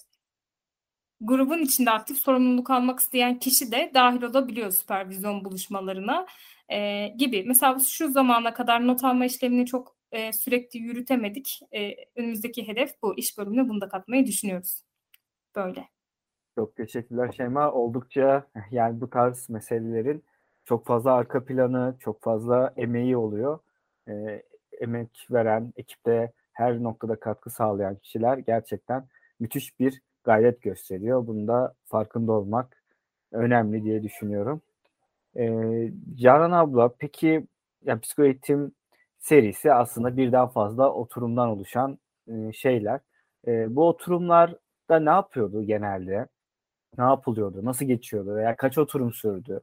grubun 1.25 1.59
içinde 1.59 1.90
aktif 1.90 2.19
sorumluluk 2.19 2.71
almak 2.71 3.00
isteyen 3.00 3.38
kişi 3.38 3.73
de 3.73 3.90
dahil 3.95 4.23
olabiliyor 4.23 4.71
süpervizyon 4.71 5.45
buluşmalarına 5.45 6.26
e, 6.69 7.09
gibi. 7.09 7.45
Mesela 7.47 7.78
şu 7.78 8.12
zamana 8.12 8.54
kadar 8.54 8.87
not 8.87 9.04
alma 9.04 9.25
işlemini 9.25 9.66
çok 9.66 9.97
e, 10.12 10.33
sürekli 10.33 10.78
yürütemedik. 10.78 11.61
E, 11.73 11.95
önümüzdeki 12.16 12.69
hedef 12.69 13.02
bu. 13.02 13.14
iş 13.16 13.38
bölümüne 13.38 13.69
bunu 13.69 13.81
da 13.81 13.88
katmayı 13.88 14.26
düşünüyoruz. 14.26 14.83
Böyle. 15.57 15.88
Çok 16.54 16.76
teşekkürler 16.76 17.33
Şeyma. 17.33 17.73
Oldukça 17.73 18.47
yani 18.71 19.00
bu 19.00 19.11
tarz 19.11 19.50
meselelerin 19.50 20.25
çok 20.64 20.87
fazla 20.87 21.12
arka 21.12 21.45
planı, 21.45 21.97
çok 22.00 22.23
fazla 22.23 22.75
emeği 22.76 23.16
oluyor. 23.16 23.59
E, 24.09 24.43
emek 24.81 25.26
veren, 25.31 25.73
ekipte 25.76 26.33
her 26.52 26.83
noktada 26.83 27.21
katkı 27.21 27.50
sağlayan 27.50 27.97
kişiler 27.97 28.38
gerçekten 28.38 29.09
müthiş 29.40 29.81
bir 29.81 30.02
gayret 30.25 30.62
gösteriyor. 30.62 31.26
Bunda 31.26 31.75
farkında 31.85 32.33
olmak 32.33 32.83
önemli 33.33 33.85
diye 33.85 34.02
düşünüyorum. 34.02 34.62
Ee, 35.37 35.93
Canan 36.14 36.50
abla 36.50 36.95
peki 36.99 37.47
ya 37.85 38.00
psikoeğitim 38.00 38.73
serisi 39.19 39.73
aslında 39.73 40.16
birden 40.16 40.49
fazla 40.49 40.93
oturumdan 40.93 41.49
oluşan 41.49 41.99
e, 42.28 42.52
şeyler. 42.52 43.00
E, 43.47 43.76
bu 43.76 43.88
oturumlarda 43.88 44.99
ne 45.00 45.11
yapıyordu 45.11 45.62
genelde? 45.62 46.26
Ne 46.99 47.04
yapılıyordu? 47.04 47.64
Nasıl 47.64 47.87
geçiyordu? 47.87 48.37
Veya 48.37 48.57
kaç 48.57 48.78
oturum 48.78 49.12
sürdü 49.12 49.61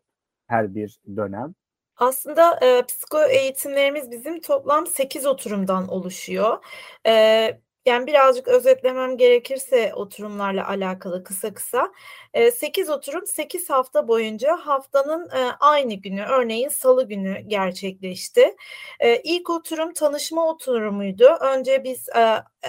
her 0.48 0.76
bir 0.76 1.00
dönem? 1.16 1.56
Aslında 1.98 2.60
e, 2.62 2.86
psiko 2.86 3.24
eğitimlerimiz 3.24 4.12
bizim 4.12 4.42
toplam 4.42 4.88
8 4.88 5.26
oturumdan 5.26 5.88
oluşuyor. 5.88 6.58
E, 7.08 7.60
yani 7.86 8.08
birazcık 8.08 8.48
özetlemem 8.48 9.18
gerekirse 9.18 9.94
oturumlarla 9.94 10.68
alakalı 10.68 11.24
kısa 11.24 11.54
kısa. 11.54 11.92
8 12.54 12.90
oturum 12.90 13.28
8 13.28 13.70
hafta 13.70 14.08
boyunca 14.08 14.58
haftanın 14.58 15.30
aynı 15.60 15.94
günü 15.94 16.24
örneğin 16.24 16.70
salı 16.70 17.08
günü 17.08 17.40
gerçekleşti. 17.40 18.56
İlk 19.24 19.50
oturum 19.50 19.94
tanışma 19.94 20.48
oturumuydu. 20.48 21.26
Önce 21.42 21.84
biz 21.84 22.10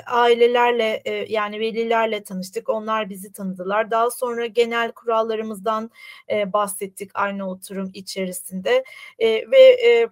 ailelerle 0.06 1.02
yani 1.28 1.60
velilerle 1.60 2.24
tanıştık. 2.24 2.68
Onlar 2.68 3.10
bizi 3.10 3.32
tanıdılar. 3.32 3.90
Daha 3.90 4.10
sonra 4.10 4.46
genel 4.46 4.92
kurallarımızdan 4.92 5.90
bahsettik 6.46 7.10
aynı 7.14 7.50
oturum 7.50 7.90
içerisinde. 7.94 8.84
Ve 9.20 10.08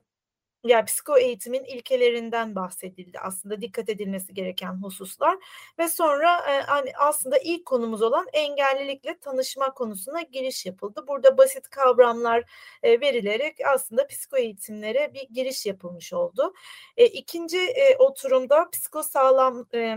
yani 0.64 0.84
psiko 0.84 1.18
eğitimin 1.18 1.64
ilkelerinden 1.64 2.54
bahsedildi 2.54 3.18
aslında 3.18 3.60
dikkat 3.60 3.88
edilmesi 3.88 4.34
gereken 4.34 4.82
hususlar 4.82 5.38
ve 5.78 5.88
sonra 5.88 6.38
e, 6.38 6.60
hani 6.60 6.92
aslında 6.98 7.38
ilk 7.38 7.66
konumuz 7.66 8.02
olan 8.02 8.26
engellilikle 8.32 9.18
tanışma 9.18 9.74
konusuna 9.74 10.22
giriş 10.22 10.66
yapıldı. 10.66 11.04
Burada 11.08 11.38
basit 11.38 11.68
kavramlar 11.68 12.44
e, 12.82 13.00
verilerek 13.00 13.56
aslında 13.74 14.06
psiko 14.06 14.36
eğitimlere 14.36 15.14
bir 15.14 15.28
giriş 15.34 15.66
yapılmış 15.66 16.12
oldu. 16.12 16.54
E, 16.96 17.06
ikinci 17.06 17.58
e, 17.58 17.96
oturumda 17.96 18.70
psikosağlam 18.70 19.66
e, 19.74 19.96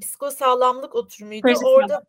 psikosağlamlık 0.00 0.94
oturumuydu. 0.94 1.48
Orada 1.64 2.04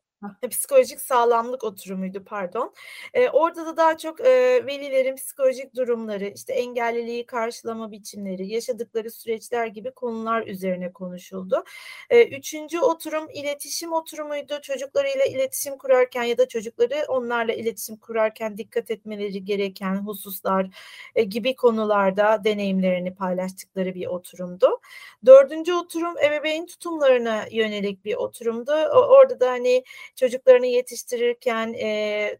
psikolojik 0.50 1.02
sağlamlık 1.02 1.64
oturumuydu 1.64 2.24
pardon. 2.26 2.74
E, 3.14 3.30
orada 3.30 3.66
da 3.66 3.78
daha 3.78 3.98
çok 3.98 4.20
e, 4.22 4.66
velilerin 4.66 5.16
psikolojik 5.16 5.76
durumları, 5.76 6.26
işte 6.26 6.54
engelliliği 6.54 7.26
karşılama 7.26 7.92
biçimleri, 7.92 8.48
yaşadıkları 8.48 9.12
süreçler 9.12 9.68
gibi 9.68 9.92
konular 9.92 10.48
üzerine 10.48 10.94
konuşuldu. 10.94 11.64
E, 12.10 12.24
üçüncü 12.38 12.80
oturum 12.80 13.30
iletişim 13.34 13.94
oturumuydu. 13.94 14.62
Çocuklarıyla 14.62 15.26
iletişim 15.26 15.78
kurarken 15.78 16.24
ya 16.24 16.38
da 16.38 16.48
çocukları 16.48 17.06
onlarla 17.08 17.54
iletişim 17.54 17.98
kurarken 17.98 18.58
dikkat 18.58 18.92
etmeleri 18.92 19.46
gereken 19.46 19.96
hususlar 19.96 20.68
e, 21.16 21.24
gibi 21.24 21.56
konularda 21.56 22.44
deneyimlerini 22.44 23.16
paylaştıkları 23.16 23.96
bir 23.96 24.08
oturumdu. 24.08 24.80
Dördüncü 25.26 25.74
oturum 25.74 26.18
ebeveyn 26.18 26.66
tutumlarına 26.66 27.46
yönelik 27.52 28.06
bir 28.06 28.16
oturumdu. 28.16 28.72
Orada 28.94 29.40
da 29.40 29.52
hani 29.52 29.84
çocuklarını 30.16 30.66
yetiştirirken 30.68 31.74
e, 31.74 32.40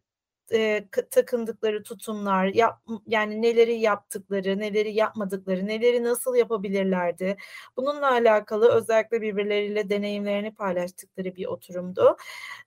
e, 0.54 0.88
takındıkları 1.12 1.84
tutumlar, 1.84 2.46
yap, 2.46 2.82
yani 3.08 3.42
neleri 3.42 3.80
yaptıkları, 3.80 4.60
neleri 4.60 4.94
yapmadıkları, 4.94 5.68
neleri 5.68 6.04
nasıl 6.04 6.36
yapabilirlerdi. 6.36 7.38
Bununla 7.78 8.12
alakalı 8.12 8.72
özellikle 8.72 9.22
birbirleriyle 9.22 9.90
deneyimlerini 9.90 10.54
paylaştıkları 10.56 11.36
bir 11.36 11.46
oturumdu. 11.46 12.18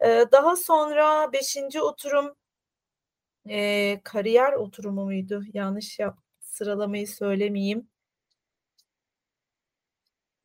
E, 0.00 0.24
daha 0.32 0.56
sonra 0.56 1.32
beşinci 1.32 1.82
oturum 1.82 2.34
e, 3.48 4.00
kariyer 4.04 4.52
oturumu 4.52 5.04
muydu? 5.04 5.42
Yanlış 5.52 5.98
yap, 5.98 6.18
sıralamayı 6.40 7.08
söylemeyeyim. 7.08 7.88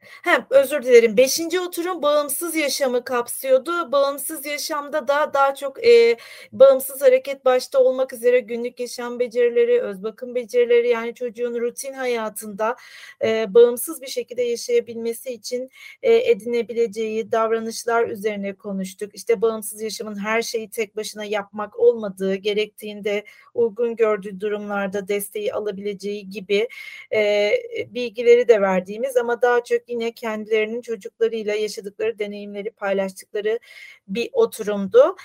Hem 0.02 0.46
özür 0.50 0.84
dilerim. 0.84 1.18
Beşinci 1.18 1.60
oturum 1.60 2.02
bağımsız 2.02 2.56
yaşamı 2.56 3.04
kapsıyordu. 3.04 3.92
Bağımsız 3.92 4.46
yaşamda 4.46 5.08
da 5.08 5.34
daha 5.34 5.56
çok 5.56 5.88
e, 5.88 6.18
bağımsız 6.52 7.02
hareket 7.02 7.46
başta 7.46 7.80
olmak 7.80 8.14
üzere 8.14 8.40
günlük 8.40 8.80
yaşam 8.80 9.20
becerileri, 9.20 9.82
öz 9.82 10.04
bakım 10.04 10.36
becerileri 10.36 10.88
yani 10.88 11.14
çocuğun 11.14 11.60
rutin 11.60 11.94
hayatında 11.94 12.76
e, 13.24 13.54
bağımsız 13.54 14.02
bir 14.02 14.08
şekilde 14.08 14.42
yaşayabilmesi 14.42 15.34
için 15.34 15.70
e, 16.04 16.32
edinebileceği 16.32 17.32
davranışlar 17.32 18.08
üzerine 18.08 18.54
konuştuk. 18.54 19.16
İşte 19.16 19.42
bağımsız 19.42 19.82
yaşamın 19.82 20.20
her 20.20 20.42
şeyi 20.42 20.70
tek 20.70 20.96
başına 20.96 21.24
yapmak 21.26 21.80
olmadığı, 21.80 22.36
gerektiğinde 22.36 23.24
uygun 23.54 23.96
gördüğü 23.96 24.40
durumlarda 24.40 25.08
desteği 25.08 25.54
alabileceği 25.54 26.30
gibi 26.30 26.68
e, 27.14 27.52
bilgileri 27.88 28.48
de 28.48 28.62
verdiğimiz 28.62 29.18
ama 29.18 29.42
daha 29.42 29.64
çok 29.64 29.91
yine 29.92 30.12
kendilerinin 30.12 30.82
çocuklarıyla 30.82 31.56
yaşadıkları 31.56 32.20
deneyimleri 32.20 32.72
paylaştıkları 32.72 33.60
bir 34.08 34.30
oturumdu. 34.34 35.16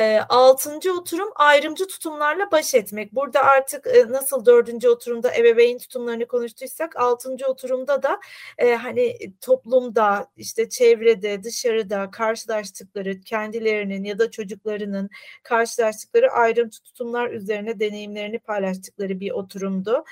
E, 0.00 0.20
altıncı 0.28 0.92
oturum 0.92 1.28
ayrımcı 1.34 1.86
tutumlarla 1.86 2.50
baş 2.50 2.74
etmek. 2.74 3.12
Burada 3.14 3.44
artık 3.44 3.86
e, 3.86 4.08
nasıl 4.08 4.46
dördüncü 4.46 4.88
oturumda 4.88 5.34
ebeveyn 5.36 5.78
tutumlarını 5.78 6.26
konuştuysak 6.26 6.96
altıncı 6.96 7.46
oturumda 7.46 8.02
da 8.02 8.20
e, 8.58 8.74
hani 8.74 9.16
toplumda 9.40 10.26
işte 10.36 10.68
çevrede 10.68 11.42
dışarıda 11.42 12.10
karşılaştıkları 12.10 13.20
kendilerinin 13.20 14.04
ya 14.04 14.18
da 14.18 14.30
çocuklarının 14.30 15.10
karşılaştıkları 15.42 16.30
ayrımcı 16.30 16.82
tutumlar 16.82 17.30
üzerine 17.30 17.80
deneyimlerini 17.80 18.38
paylaştıkları 18.38 19.20
bir 19.20 19.30
oturumdu. 19.30 20.04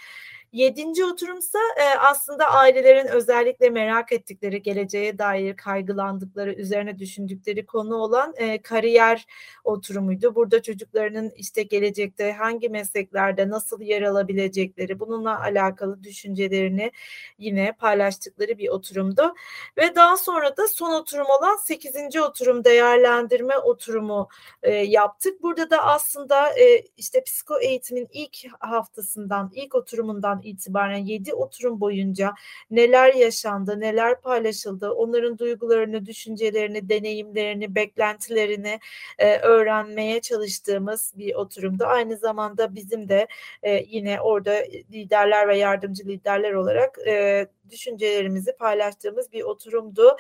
Yedinci 0.55 1.05
oturumsa 1.05 1.59
e, 1.77 1.99
aslında 1.99 2.47
ailelerin 2.47 3.07
özellikle 3.07 3.71
merak 3.71 4.13
ettikleri, 4.13 4.63
geleceğe 4.63 5.19
dair 5.19 5.57
kaygılandıkları, 5.57 6.53
üzerine 6.55 6.99
düşündükleri 6.99 7.67
konu 7.67 7.97
olan 7.97 8.35
e, 8.37 8.63
kariyer 8.63 9.27
oturumuydu. 9.65 10.35
Burada 10.35 10.63
çocuklarının 10.63 11.33
işte 11.37 11.63
gelecekte 11.63 12.33
hangi 12.33 12.69
mesleklerde 12.69 13.49
nasıl 13.49 13.81
yer 13.81 14.03
alabilecekleri, 14.03 15.01
bununla 15.01 15.41
alakalı 15.41 16.03
düşüncelerini 16.03 16.93
yine 17.39 17.73
paylaştıkları 17.73 18.59
bir 18.59 18.69
oturumdu. 18.69 19.35
Ve 19.79 19.95
daha 19.95 20.17
sonra 20.17 20.57
da 20.57 20.69
son 20.69 20.93
oturum 20.93 21.27
olan 21.39 21.57
sekizinci 21.57 22.23
oturum 22.23 22.65
değerlendirme 22.65 23.59
oturumu 23.59 24.29
e, 24.63 24.73
yaptık. 24.75 25.43
Burada 25.43 25.71
da 25.71 25.85
aslında 25.85 26.59
e, 26.59 26.85
işte 26.97 27.25
psiko 27.25 27.61
eğitimin 27.61 28.09
ilk 28.13 28.37
haftasından, 28.61 29.51
ilk 29.55 29.75
oturumundan 29.75 30.44
itibaren 30.45 30.97
7 30.97 31.35
oturum 31.35 31.81
boyunca 31.81 32.35
neler 32.71 33.15
yaşandı, 33.15 33.81
neler 33.81 34.21
paylaşıldı, 34.21 34.91
onların 34.91 35.39
duygularını, 35.39 36.07
düşüncelerini, 36.07 36.89
deneyimlerini, 36.89 37.75
beklentilerini 37.75 38.81
e, 39.19 39.37
öğrenmeye 39.39 40.21
çalıştığımız 40.21 41.13
bir 41.17 41.35
oturumdu. 41.35 41.85
Aynı 41.85 42.17
zamanda 42.17 42.75
bizim 42.75 43.09
de 43.09 43.27
e, 43.63 43.85
yine 43.89 44.21
orada 44.21 44.55
liderler 44.93 45.49
ve 45.49 45.59
yardımcı 45.59 46.05
liderler 46.05 46.53
olarak 46.53 46.99
e, 47.07 47.47
düşüncelerimizi 47.71 48.57
paylaştığımız 48.57 49.33
bir 49.33 49.43
oturumdu. 49.43 50.17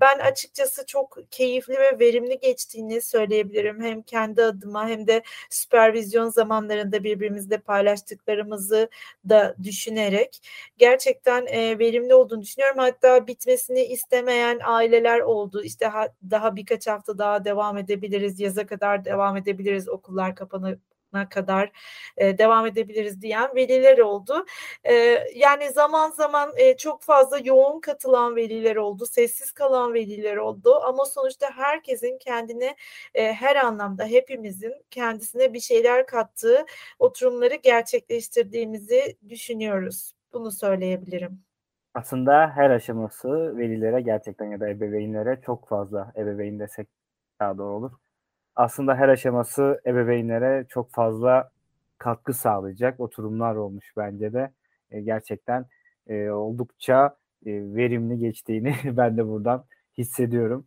Ben 0.00 0.18
açıkçası 0.18 0.86
çok 0.86 1.18
keyifli 1.30 1.74
ve 1.74 1.98
verimli 1.98 2.38
geçtiğini 2.38 3.00
söyleyebilirim. 3.00 3.82
Hem 3.82 4.02
kendi 4.02 4.42
adıma 4.44 4.88
hem 4.88 5.06
de 5.06 5.22
süpervizyon 5.50 6.28
zamanlarında 6.28 7.04
birbirimizle 7.04 7.58
paylaştıklarımızı 7.58 8.88
da 9.28 9.54
düşünerek 9.62 10.42
gerçekten 10.78 11.46
verimli 11.78 12.14
olduğunu 12.14 12.42
düşünüyorum. 12.42 12.78
Hatta 12.78 13.26
bitmesini 13.26 13.84
istemeyen 13.84 14.60
aileler 14.64 15.20
oldu. 15.20 15.62
İşte 15.62 15.90
daha 16.30 16.56
birkaç 16.56 16.86
hafta 16.86 17.18
daha 17.18 17.44
devam 17.44 17.78
edebiliriz, 17.78 18.40
yaza 18.40 18.66
kadar 18.66 19.04
devam 19.04 19.36
edebiliriz 19.36 19.88
okullar 19.88 20.36
kapanıp 21.10 21.30
kadar 21.30 21.70
e, 22.16 22.38
devam 22.38 22.66
edebiliriz 22.66 23.22
diyen 23.22 23.54
veliler 23.54 23.98
oldu. 23.98 24.46
E, 24.84 24.94
yani 25.34 25.70
zaman 25.70 26.10
zaman 26.10 26.52
e, 26.56 26.76
çok 26.76 27.02
fazla 27.02 27.38
yoğun 27.38 27.80
katılan 27.80 28.36
veliler 28.36 28.76
oldu, 28.76 29.06
sessiz 29.06 29.52
kalan 29.52 29.94
veliler 29.94 30.36
oldu 30.36 30.74
ama 30.84 31.04
sonuçta 31.04 31.50
herkesin 31.56 32.18
kendine 32.18 32.76
e, 33.14 33.32
her 33.32 33.56
anlamda 33.56 34.04
hepimizin 34.04 34.74
kendisine 34.90 35.52
bir 35.52 35.60
şeyler 35.60 36.06
kattığı 36.06 36.66
oturumları 36.98 37.54
gerçekleştirdiğimizi 37.54 39.16
düşünüyoruz. 39.28 40.12
Bunu 40.32 40.50
söyleyebilirim. 40.50 41.42
Aslında 41.94 42.50
her 42.54 42.70
aşaması 42.70 43.56
velilere 43.56 44.00
gerçekten 44.00 44.46
ya 44.46 44.60
da 44.60 44.68
ebeveynlere 44.68 45.40
çok 45.46 45.68
fazla 45.68 46.12
ebeveyn 46.16 46.58
desek 46.58 46.88
daha 47.40 47.58
doğru 47.58 47.74
olur 47.74 47.92
aslında 48.60 48.94
her 48.94 49.08
aşaması 49.08 49.80
ebeveynlere 49.86 50.66
çok 50.68 50.90
fazla 50.90 51.50
katkı 51.98 52.34
sağlayacak 52.34 53.00
oturumlar 53.00 53.54
olmuş 53.54 53.92
bence 53.96 54.32
de. 54.32 54.50
E, 54.90 55.00
gerçekten 55.00 55.66
e, 56.06 56.30
oldukça 56.30 57.16
e, 57.46 57.52
verimli 57.52 58.18
geçtiğini 58.18 58.74
ben 58.96 59.16
de 59.16 59.26
buradan 59.26 59.64
hissediyorum. 59.98 60.66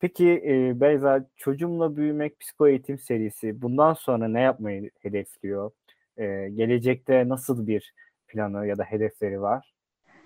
Peki 0.00 0.28
e, 0.46 0.80
Beyza, 0.80 1.26
Çocuğumla 1.36 1.96
Büyümek 1.96 2.40
Psiko 2.40 2.68
Eğitim 2.68 2.98
serisi 2.98 3.62
bundan 3.62 3.94
sonra 3.94 4.28
ne 4.28 4.40
yapmayı 4.40 4.90
hedefliyor? 5.00 5.70
E, 6.16 6.48
gelecekte 6.48 7.28
nasıl 7.28 7.66
bir 7.66 7.94
planı 8.28 8.66
ya 8.66 8.78
da 8.78 8.84
hedefleri 8.84 9.40
var? 9.40 9.74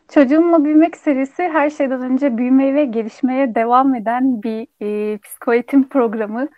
Çocuğumla 0.09 0.65
Büyümek 0.65 0.97
serisi 0.97 1.43
her 1.43 1.71
şeyden 1.71 2.03
önce 2.03 2.39
büyümeye 2.39 2.75
ve 2.75 2.85
gelişmeye 2.85 3.55
devam 3.55 3.95
eden 3.95 4.43
bir 4.43 4.67
e, 4.83 5.19
psikoeğitim 5.19 5.89
programı 5.89 6.49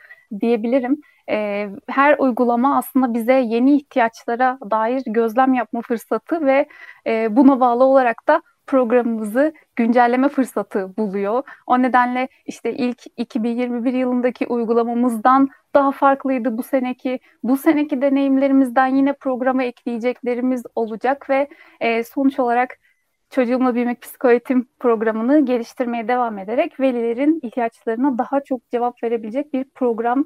diyebilirim. 0.40 1.00
E, 1.30 1.68
her 1.88 2.18
uygulama 2.18 2.76
aslında 2.76 3.14
bize 3.14 3.32
yeni 3.32 3.76
ihtiyaçlara 3.76 4.58
dair 4.70 5.02
gözlem 5.06 5.54
yapma 5.54 5.80
fırsatı 5.82 6.46
ve 6.46 6.68
e, 7.06 7.36
buna 7.36 7.60
bağlı 7.60 7.84
olarak 7.84 8.28
da 8.28 8.42
programımızı 8.66 9.52
güncelleme 9.76 10.28
fırsatı 10.28 10.96
buluyor. 10.96 11.42
O 11.66 11.82
nedenle 11.82 12.28
işte 12.46 12.74
ilk 12.74 13.02
2021 13.16 13.92
yılındaki 13.92 14.46
uygulamamızdan 14.46 15.48
daha 15.74 15.92
farklıydı 15.92 16.58
bu 16.58 16.62
seneki. 16.62 17.20
Bu 17.42 17.56
seneki 17.56 18.02
deneyimlerimizden 18.02 18.86
yine 18.86 19.12
programa 19.12 19.64
ekleyeceklerimiz 19.64 20.62
olacak 20.74 21.30
ve 21.30 21.48
e, 21.80 22.04
sonuç 22.04 22.38
olarak 22.38 22.78
Çocuğumla 23.34 23.74
Büyümek 23.74 24.02
Psikoeğitim 24.02 24.68
programını 24.80 25.44
geliştirmeye 25.44 26.08
devam 26.08 26.38
ederek 26.38 26.80
velilerin 26.80 27.40
ihtiyaçlarına 27.42 28.18
daha 28.18 28.40
çok 28.44 28.70
cevap 28.70 29.02
verebilecek 29.02 29.52
bir 29.52 29.64
program 29.64 30.24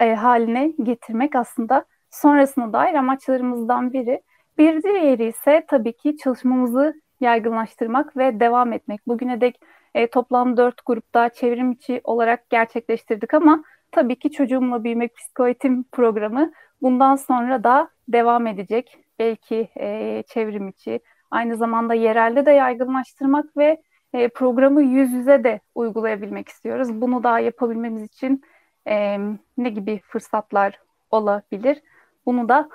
e, 0.00 0.14
haline 0.14 0.72
getirmek 0.82 1.36
aslında 1.36 1.84
sonrasına 2.10 2.72
dair 2.72 2.94
amaçlarımızdan 2.94 3.92
biri. 3.92 4.22
Bir 4.58 4.82
diğeri 4.82 5.24
ise 5.24 5.64
tabii 5.68 5.92
ki 5.92 6.16
çalışmamızı 6.16 7.00
yaygınlaştırmak 7.20 8.16
ve 8.16 8.40
devam 8.40 8.72
etmek. 8.72 9.06
Bugüne 9.06 9.40
dek 9.40 9.60
e, 9.94 10.06
toplam 10.06 10.56
dört 10.56 10.86
grupta 10.86 11.28
çevrim 11.28 11.72
içi 11.72 12.00
olarak 12.04 12.50
gerçekleştirdik 12.50 13.34
ama 13.34 13.64
tabii 13.92 14.18
ki 14.18 14.30
Çocuğumla 14.30 14.84
Büyümek 14.84 15.16
Psikoeğitim 15.16 15.84
programı 15.92 16.52
bundan 16.82 17.16
sonra 17.16 17.64
da 17.64 17.90
devam 18.08 18.46
edecek. 18.46 18.98
Belki 19.18 19.68
e, 19.80 20.22
çevrim 20.28 20.68
içi, 20.68 21.00
aynı 21.30 21.56
zamanda 21.56 21.94
yerelde 21.94 22.46
de 22.46 22.50
yaygınlaştırmak 22.50 23.56
ve 23.56 23.82
e, 24.12 24.28
programı 24.28 24.82
yüz 24.82 25.12
yüze 25.12 25.44
de 25.44 25.60
uygulayabilmek 25.74 26.48
istiyoruz. 26.48 27.00
Bunu 27.00 27.24
da 27.24 27.38
yapabilmemiz 27.38 28.02
için 28.02 28.42
e, 28.88 29.18
ne 29.58 29.70
gibi 29.70 30.00
fırsatlar 30.08 30.78
olabilir? 31.10 31.82
Bunu 32.26 32.48
da 32.48 32.68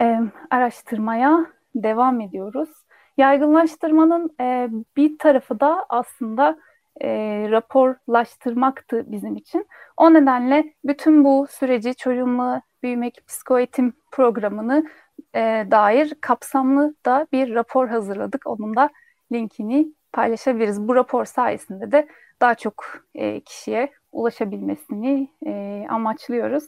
e, 0.00 0.18
araştırmaya 0.50 1.46
devam 1.74 2.20
ediyoruz. 2.20 2.68
Yaygınlaştırmanın 3.16 4.30
e, 4.40 4.68
bir 4.96 5.18
tarafı 5.18 5.60
da 5.60 5.86
aslında 5.88 6.58
e, 7.00 7.08
raporlaştırmaktı 7.50 9.12
bizim 9.12 9.36
için. 9.36 9.66
O 9.96 10.14
nedenle 10.14 10.74
bütün 10.84 11.24
bu 11.24 11.46
süreci 11.50 11.94
çocuğumla 11.94 12.62
büyümek 12.82 13.26
psikoeğitim 13.26 13.92
programını 14.10 14.86
e, 15.34 15.66
dair 15.70 16.14
kapsamlı 16.20 16.94
da 17.06 17.26
bir 17.32 17.54
rapor 17.54 17.88
hazırladık. 17.88 18.46
Onun 18.46 18.76
da 18.76 18.90
linkini 19.32 19.92
paylaşabiliriz. 20.12 20.88
Bu 20.88 20.94
rapor 20.94 21.24
sayesinde 21.24 21.92
de 21.92 22.08
daha 22.40 22.54
çok 22.54 22.84
e, 23.14 23.40
kişiye 23.40 23.92
ulaşabilmesini 24.12 25.28
e, 25.46 25.86
amaçlıyoruz. 25.90 26.64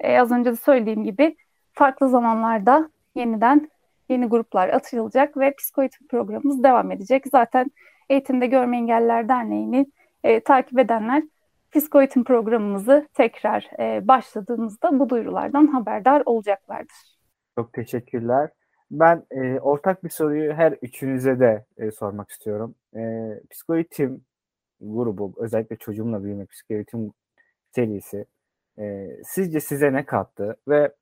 E, 0.00 0.20
az 0.20 0.32
önce 0.32 0.52
de 0.52 0.56
söylediğim 0.56 1.04
gibi 1.04 1.36
farklı 1.72 2.08
zamanlarda 2.08 2.90
yeniden 3.14 3.70
yeni 4.08 4.26
gruplar 4.26 4.68
açılacak 4.68 5.36
ve 5.36 5.54
psikoeğitim 5.56 6.06
programımız 6.06 6.62
devam 6.62 6.92
edecek. 6.92 7.24
Zaten 7.32 7.70
Eğitimde 8.08 8.46
Görme 8.46 8.76
Engelliler 8.76 9.28
Derneği'ni 9.28 9.86
e, 10.24 10.40
takip 10.40 10.78
edenler 10.78 11.22
psikoeğitim 11.72 12.24
programımızı 12.24 13.08
tekrar 13.14 13.70
e, 13.78 14.08
başladığımızda 14.08 14.98
bu 14.98 15.08
duyurulardan 15.08 15.66
haberdar 15.66 16.22
olacaklardır. 16.26 17.21
Çok 17.58 17.72
teşekkürler. 17.72 18.50
Ben 18.90 19.26
e, 19.30 19.60
ortak 19.60 20.04
bir 20.04 20.08
soruyu 20.10 20.52
her 20.54 20.72
üçünüze 20.72 21.40
de 21.40 21.64
e, 21.76 21.90
sormak 21.90 22.30
istiyorum. 22.30 22.74
E, 22.96 23.30
psikoeğitim 23.50 24.24
grubu, 24.80 25.34
özellikle 25.38 25.76
çocuğumla 25.76 26.24
büyümek 26.24 26.50
psikoeğitim 26.50 27.12
serisi 27.72 28.26
e, 28.78 29.08
sizce 29.24 29.60
size 29.60 29.92
ne 29.92 30.04
kattı 30.06 30.56
ve 30.68 30.94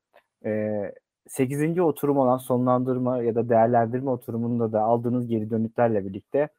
e, 0.45 0.81
8. 1.27 1.79
oturum 1.79 2.17
olan 2.17 2.37
sonlandırma 2.37 3.23
ya 3.23 3.35
da 3.35 3.49
değerlendirme 3.49 4.09
oturumunda 4.09 4.71
da 4.73 4.81
aldığınız 4.81 5.27
geri 5.27 5.49
dönütlerle 5.49 6.05
birlikte 6.05 6.49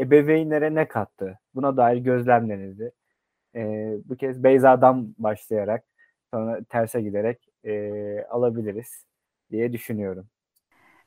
ebeveynlere 0.00 0.74
ne 0.74 0.88
kattı? 0.88 1.38
Buna 1.54 1.76
dair 1.76 1.96
gözlemlerinizi 1.98 2.92
e, 3.56 3.60
bu 4.04 4.16
kez 4.16 4.44
Beyza'dan 4.44 5.14
başlayarak 5.18 5.84
sonra 6.30 6.64
terse 6.68 7.02
giderek 7.02 7.48
e, 7.64 8.24
alabiliriz 8.30 9.09
diye 9.50 9.72
düşünüyorum. 9.72 10.26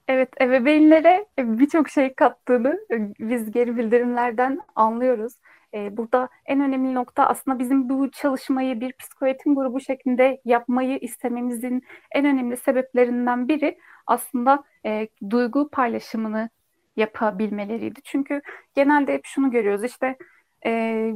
Evet, 0.07 0.29
ebeveynlere 0.41 1.25
birçok 1.37 1.89
şey 1.89 2.13
kattığını 2.13 2.79
biz 3.19 3.51
geri 3.51 3.77
bildirimlerden 3.77 4.59
anlıyoruz. 4.75 5.33
Burada 5.73 6.29
en 6.45 6.61
önemli 6.61 6.93
nokta 6.93 7.25
aslında 7.27 7.59
bizim 7.59 7.89
bu 7.89 8.11
çalışmayı 8.11 8.79
bir 8.79 8.93
psikoeğitim 8.93 9.55
grubu 9.55 9.79
şeklinde 9.79 10.41
yapmayı 10.45 10.97
istememizin 10.97 11.83
en 12.11 12.25
önemli 12.25 12.57
sebeplerinden 12.57 13.47
biri 13.47 13.77
aslında 14.07 14.63
e, 14.85 15.07
duygu 15.29 15.69
paylaşımını 15.69 16.49
yapabilmeleriydi. 16.95 17.99
Çünkü 18.03 18.41
genelde 18.75 19.13
hep 19.13 19.25
şunu 19.25 19.51
görüyoruz 19.51 19.83
işte 19.83 20.17
e, 20.65 21.11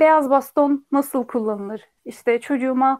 beyaz 0.00 0.30
baston 0.30 0.86
nasıl 0.92 1.26
kullanılır? 1.26 1.80
İşte 2.04 2.40
çocuğuma 2.40 2.98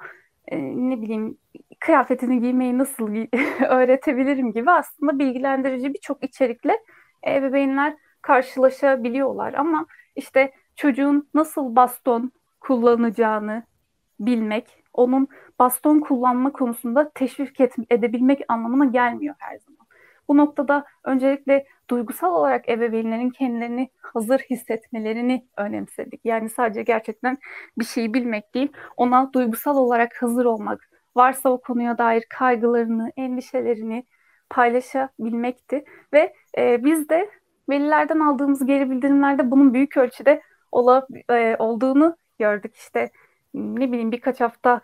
e, 0.49 0.59
ne 0.61 1.03
bileyim 1.03 1.39
kıyafetini 1.83 2.41
giymeyi 2.41 2.79
nasıl 2.79 3.09
öğretebilirim 3.69 4.53
gibi 4.53 4.71
aslında 4.71 5.19
bilgilendirici 5.19 5.95
birçok 5.95 6.25
içerikle 6.25 6.79
ebeveynler 7.27 7.97
karşılaşabiliyorlar. 8.23 9.55
Ama 9.55 9.87
işte 10.17 10.53
çocuğun 10.77 11.29
nasıl 11.35 11.77
baston 11.77 12.33
kullanacağını 12.61 13.63
bilmek, 14.21 14.83
onun 14.93 15.29
baston 15.59 16.01
kullanma 16.01 16.53
konusunda 16.53 17.11
teşvik 17.15 17.61
edebilmek 17.91 18.41
anlamına 18.49 18.85
gelmiyor 18.85 19.35
her 19.39 19.59
zaman. 19.59 19.87
Bu 20.29 20.37
noktada 20.37 20.85
öncelikle 21.05 21.67
duygusal 21.91 22.35
olarak 22.35 22.69
ebeveynlerin 22.69 23.31
kendilerini 23.31 23.91
hazır 24.01 24.39
hissetmelerini 24.39 25.47
önemsedik. 25.57 26.21
Yani 26.25 26.49
sadece 26.49 26.83
gerçekten 26.83 27.39
bir 27.79 27.85
şeyi 27.85 28.15
bilmek 28.15 28.55
değil, 28.55 28.73
ona 28.97 29.33
duygusal 29.33 29.77
olarak 29.77 30.23
hazır 30.23 30.45
olmak, 30.45 30.92
varsa 31.17 31.51
o 31.51 31.61
konuya 31.61 31.99
dair 31.99 32.25
kaygılarını, 32.31 33.13
endişelerini 33.17 34.07
paylaşabilmekti. 34.51 35.85
Ve 36.13 36.35
e, 36.59 36.85
biz 36.85 37.09
de 37.09 37.31
velilerden 37.69 38.21
aldığımız 38.21 38.67
geri 38.67 38.91
bildirimlerde 38.91 39.51
bunun 39.51 39.75
büyük 39.75 39.97
ölçüde 39.97 40.43
ola, 40.73 41.07
e, 41.31 41.57
olduğunu 41.59 42.17
gördük. 42.39 42.77
İşte 42.77 43.11
ne 43.55 43.93
bileyim 43.93 44.13
birkaç 44.13 44.41
hafta 44.41 44.81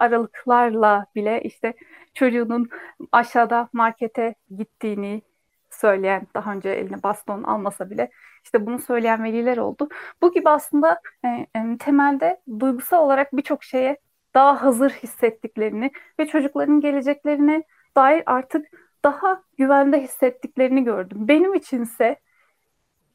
aralıklarla 0.00 1.06
bile 1.14 1.42
işte 1.42 1.74
çocuğunun 2.14 2.68
aşağıda 3.12 3.68
markete 3.72 4.34
gittiğini 4.56 5.22
söyleyen, 5.70 6.26
daha 6.34 6.52
önce 6.52 6.70
eline 6.70 7.02
baston 7.02 7.42
almasa 7.42 7.90
bile 7.90 8.10
işte 8.44 8.66
bunu 8.66 8.78
söyleyen 8.78 9.24
veliler 9.24 9.56
oldu. 9.56 9.88
Bu 10.22 10.32
gibi 10.32 10.48
aslında 10.50 11.00
e, 11.24 11.28
e, 11.28 11.78
temelde 11.78 12.40
duygusal 12.60 13.04
olarak 13.04 13.36
birçok 13.36 13.64
şeye 13.64 13.98
daha 14.34 14.62
hazır 14.62 14.90
hissettiklerini 14.90 15.90
ve 16.18 16.26
çocukların 16.26 16.80
geleceklerine 16.80 17.62
dair 17.96 18.22
artık 18.26 18.66
daha 19.04 19.42
güvende 19.58 20.02
hissettiklerini 20.02 20.84
gördüm. 20.84 21.28
Benim 21.28 21.54
içinse 21.54 22.16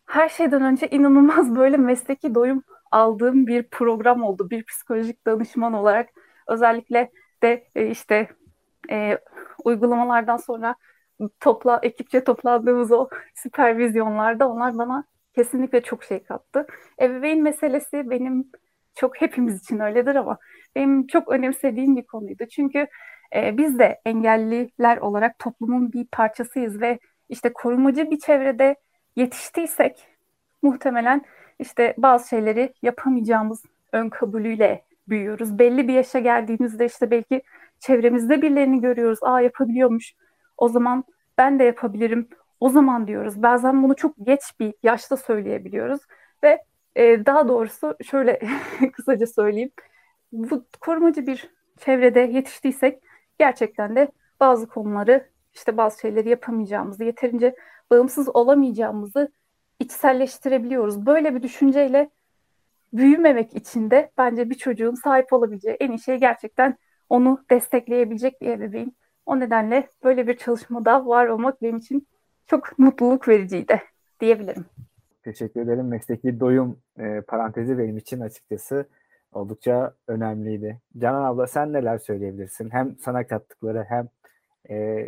her 0.05 0.29
şeyden 0.29 0.61
önce 0.61 0.87
inanılmaz 0.87 1.55
böyle 1.55 1.77
mesleki 1.77 2.35
doyum 2.35 2.63
aldığım 2.91 3.47
bir 3.47 3.63
program 3.63 4.23
oldu. 4.23 4.49
Bir 4.49 4.65
psikolojik 4.65 5.25
danışman 5.25 5.73
olarak 5.73 6.09
özellikle 6.47 7.11
de 7.43 7.67
e, 7.75 7.87
işte 7.87 8.27
e, 8.91 9.17
uygulamalardan 9.63 10.37
sonra 10.37 10.75
topla 11.39 11.79
ekipçe 11.83 12.23
toplandığımız 12.23 12.91
o 12.91 13.09
süpervizyonlarda 13.35 14.49
onlar 14.49 14.77
bana 14.77 15.03
kesinlikle 15.35 15.81
çok 15.81 16.03
şey 16.03 16.23
kattı. 16.23 16.67
Ebeveyn 17.01 17.41
meselesi 17.43 18.09
benim 18.09 18.51
çok 18.95 19.21
hepimiz 19.21 19.61
için 19.61 19.79
öyledir 19.79 20.15
ama 20.15 20.37
benim 20.75 21.07
çok 21.07 21.29
önemsediğim 21.29 21.95
bir 21.95 22.03
konuydu. 22.03 22.45
Çünkü 22.45 22.87
e, 23.35 23.57
biz 23.57 23.79
de 23.79 24.01
engelliler 24.05 24.97
olarak 24.97 25.39
toplumun 25.39 25.93
bir 25.93 26.05
parçasıyız 26.05 26.81
ve 26.81 26.99
işte 27.29 27.53
korumacı 27.53 28.11
bir 28.11 28.19
çevrede 28.19 28.75
yetiştiysek 29.15 30.07
muhtemelen 30.61 31.21
işte 31.59 31.93
bazı 31.97 32.29
şeyleri 32.29 32.73
yapamayacağımız 32.81 33.63
ön 33.91 34.09
kabulüyle 34.09 34.83
büyüyoruz. 35.07 35.59
Belli 35.59 35.87
bir 35.87 35.93
yaşa 35.93 36.19
geldiğimizde 36.19 36.85
işte 36.85 37.11
belki 37.11 37.41
çevremizde 37.79 38.41
birilerini 38.41 38.81
görüyoruz. 38.81 39.19
Aa 39.21 39.41
yapabiliyormuş. 39.41 40.13
O 40.57 40.69
zaman 40.69 41.03
ben 41.37 41.59
de 41.59 41.63
yapabilirim. 41.63 42.27
O 42.59 42.69
zaman 42.69 43.07
diyoruz. 43.07 43.43
Bazen 43.43 43.83
bunu 43.83 43.95
çok 43.95 44.15
geç 44.23 44.41
bir 44.59 44.73
yaşta 44.83 45.17
söyleyebiliyoruz 45.17 46.01
ve 46.43 46.63
e, 46.95 47.25
daha 47.25 47.47
doğrusu 47.47 47.95
şöyle 48.03 48.39
kısaca 48.93 49.27
söyleyeyim. 49.27 49.71
Bu 50.31 50.65
korumacı 50.81 51.27
bir 51.27 51.49
çevrede 51.77 52.19
yetiştiysek 52.19 53.03
gerçekten 53.39 53.95
de 53.95 54.11
bazı 54.39 54.67
konuları 54.67 55.29
işte 55.53 55.77
bazı 55.77 55.99
şeyleri 55.99 56.29
yapamayacağımızı, 56.29 57.03
yeterince 57.03 57.55
bağımsız 57.91 58.35
olamayacağımızı 58.35 59.31
içselleştirebiliyoruz. 59.79 61.05
Böyle 61.05 61.35
bir 61.35 61.43
düşünceyle 61.43 62.09
büyümemek 62.93 63.55
için 63.55 63.91
de 63.91 64.11
bence 64.17 64.49
bir 64.49 64.55
çocuğun 64.55 64.95
sahip 64.95 65.33
olabileceği 65.33 65.77
en 65.79 65.91
iyi 65.91 65.99
şey 65.99 66.17
gerçekten 66.17 66.77
onu 67.09 67.45
destekleyebilecek 67.49 68.41
bir 68.41 68.47
ebeveyn. 68.47 68.95
O 69.25 69.39
nedenle 69.39 69.89
böyle 70.03 70.27
bir 70.27 70.37
çalışmada 70.37 71.05
var 71.05 71.27
olmak 71.27 71.61
benim 71.61 71.77
için 71.77 72.07
çok 72.47 72.79
mutluluk 72.79 73.27
vericiydi 73.27 73.81
diyebilirim. 74.19 74.65
Teşekkür 75.23 75.61
ederim. 75.61 75.87
Mesleki 75.87 76.39
doyum 76.39 76.79
e, 76.99 77.21
parantezi 77.21 77.77
benim 77.77 77.97
için 77.97 78.19
açıkçası 78.19 78.85
oldukça 79.35 79.93
önemliydi. 80.07 80.81
Canan 80.97 81.23
abla 81.23 81.47
sen 81.47 81.73
neler 81.73 81.97
söyleyebilirsin? 81.97 82.69
Hem 82.69 82.97
sana 82.97 83.27
kattıkları 83.27 83.85
hem 83.89 84.09
e, 84.69 85.07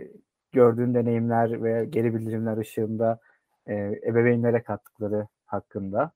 gördüğün 0.52 0.94
deneyimler 0.94 1.64
ve 1.64 1.86
geri 1.86 2.16
bildirimler 2.16 2.58
ışığında 2.58 3.20
e, 3.68 3.74
ebeveynlere 4.08 4.64
kattıkları 4.64 5.28
hakkında. 5.46 6.12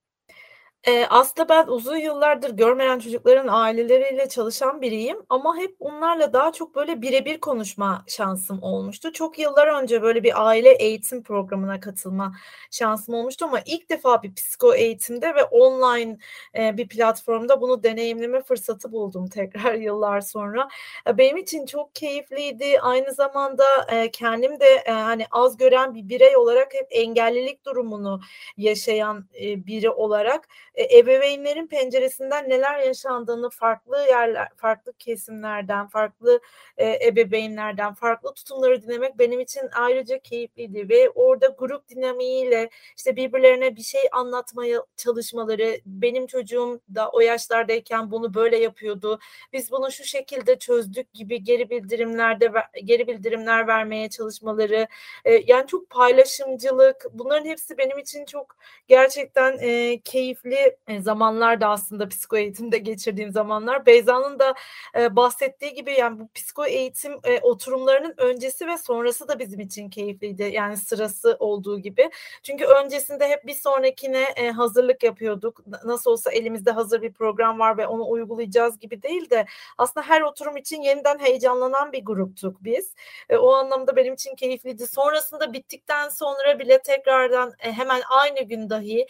Ee, 0.88 1.06
aslında 1.10 1.48
ben 1.48 1.66
uzun 1.66 1.96
yıllardır 1.96 2.50
görmeyen 2.50 2.98
çocukların 2.98 3.48
aileleriyle 3.48 4.28
çalışan 4.28 4.80
biriyim 4.80 5.16
ama 5.28 5.56
hep 5.56 5.76
onlarla 5.80 6.32
daha 6.32 6.52
çok 6.52 6.74
böyle 6.74 7.02
birebir 7.02 7.40
konuşma 7.40 8.04
şansım 8.08 8.62
olmuştu. 8.62 9.12
Çok 9.12 9.38
yıllar 9.38 9.82
önce 9.82 10.02
böyle 10.02 10.22
bir 10.22 10.46
aile 10.48 10.72
eğitim 10.72 11.22
programına 11.22 11.80
katılma 11.80 12.32
şansım 12.70 13.14
olmuştu 13.14 13.44
ama 13.44 13.60
ilk 13.66 13.90
defa 13.90 14.22
bir 14.22 14.34
psiko 14.34 14.74
eğitimde 14.74 15.34
ve 15.34 15.44
online 15.44 16.18
e, 16.58 16.76
bir 16.76 16.88
platformda 16.88 17.60
bunu 17.60 17.82
deneyimleme 17.82 18.42
fırsatı 18.42 18.92
buldum 18.92 19.26
tekrar 19.28 19.74
yıllar 19.74 20.20
sonra. 20.20 20.68
E, 21.08 21.18
benim 21.18 21.36
için 21.36 21.66
çok 21.66 21.94
keyifliydi. 21.94 22.80
Aynı 22.80 23.12
zamanda 23.14 23.64
e, 23.88 24.10
kendim 24.10 24.60
de 24.60 24.66
e, 24.86 24.90
hani 24.90 25.26
az 25.30 25.56
gören 25.56 25.94
bir 25.94 26.08
birey 26.08 26.36
olarak 26.36 26.74
hep 26.74 26.86
engellilik 26.90 27.64
durumunu 27.66 28.20
yaşayan 28.56 29.24
e, 29.42 29.66
biri 29.66 29.90
olarak 29.90 30.48
e, 30.74 30.98
ebeveynlerin 30.98 31.66
penceresinden 31.66 32.48
neler 32.50 32.78
yaşandığını 32.78 33.50
farklı 33.50 33.98
yerler, 34.08 34.48
farklı 34.56 34.92
kesimlerden, 34.98 35.88
farklı 35.88 36.40
e, 36.76 37.06
ebeveynlerden, 37.06 37.94
farklı 37.94 38.34
tutumları 38.34 38.82
dinlemek 38.82 39.18
benim 39.18 39.40
için 39.40 39.62
ayrıca 39.74 40.18
keyifliydi 40.18 40.88
ve 40.88 41.10
orada 41.10 41.46
grup 41.58 41.88
dinamiğiyle 41.88 42.70
işte 42.96 43.16
birbirlerine 43.16 43.76
bir 43.76 43.82
şey 43.82 44.00
anlatmaya 44.12 44.82
çalışmaları, 44.96 45.80
benim 45.86 46.26
çocuğum 46.26 46.80
da 46.94 47.10
o 47.10 47.20
yaşlardayken 47.20 48.10
bunu 48.10 48.34
böyle 48.34 48.56
yapıyordu. 48.58 49.18
Biz 49.52 49.70
bunu 49.70 49.92
şu 49.92 50.04
şekilde 50.04 50.58
çözdük 50.58 51.12
gibi 51.14 51.44
geri 51.44 51.70
bildirimlerde 51.70 52.52
geri 52.84 53.06
bildirimler 53.06 53.66
vermeye 53.66 54.10
çalışmaları, 54.10 54.86
e, 55.24 55.42
yani 55.46 55.66
çok 55.66 55.90
paylaşımcılık, 55.90 57.06
bunların 57.12 57.44
hepsi 57.44 57.78
benim 57.78 57.98
için 57.98 58.24
çok 58.24 58.56
gerçekten 58.88 59.58
e, 59.60 60.00
keyifli 60.04 60.61
e, 60.88 61.00
zamanlar 61.00 61.60
da 61.60 61.68
aslında 61.68 62.08
psiko 62.08 62.36
eğitimde 62.36 62.78
geçirdiğim 62.78 63.32
zamanlar. 63.32 63.86
Beyza'nın 63.86 64.38
da 64.38 64.54
e, 64.98 65.16
bahsettiği 65.16 65.74
gibi 65.74 65.92
yani 65.92 66.18
bu 66.18 66.28
psiko 66.34 66.66
eğitim 66.66 67.12
e, 67.24 67.40
oturumlarının 67.40 68.14
öncesi 68.16 68.66
ve 68.66 68.78
sonrası 68.78 69.28
da 69.28 69.38
bizim 69.38 69.60
için 69.60 69.90
keyifliydi. 69.90 70.42
Yani 70.42 70.76
sırası 70.76 71.36
olduğu 71.38 71.78
gibi. 71.78 72.10
Çünkü 72.42 72.64
öncesinde 72.64 73.28
hep 73.28 73.46
bir 73.46 73.54
sonrakine 73.54 74.22
e, 74.36 74.50
hazırlık 74.50 75.02
yapıyorduk. 75.02 75.62
Nasıl 75.84 76.10
olsa 76.10 76.32
elimizde 76.32 76.70
hazır 76.70 77.02
bir 77.02 77.12
program 77.12 77.58
var 77.58 77.78
ve 77.78 77.86
onu 77.86 78.08
uygulayacağız 78.08 78.78
gibi 78.78 79.02
değil 79.02 79.30
de 79.30 79.46
aslında 79.78 80.06
her 80.06 80.20
oturum 80.20 80.56
için 80.56 80.82
yeniden 80.82 81.18
heyecanlanan 81.18 81.92
bir 81.92 82.04
gruptuk 82.04 82.64
biz. 82.64 82.94
O 83.38 83.54
anlamda 83.54 83.96
benim 83.96 84.14
için 84.14 84.34
keyifliydi. 84.34 84.86
Sonrasında 84.86 85.52
bittikten 85.52 86.08
sonra 86.08 86.58
bile 86.58 86.82
tekrardan 86.82 87.52
hemen 87.58 88.02
aynı 88.08 88.42
gün 88.42 88.70
dahi 88.70 89.06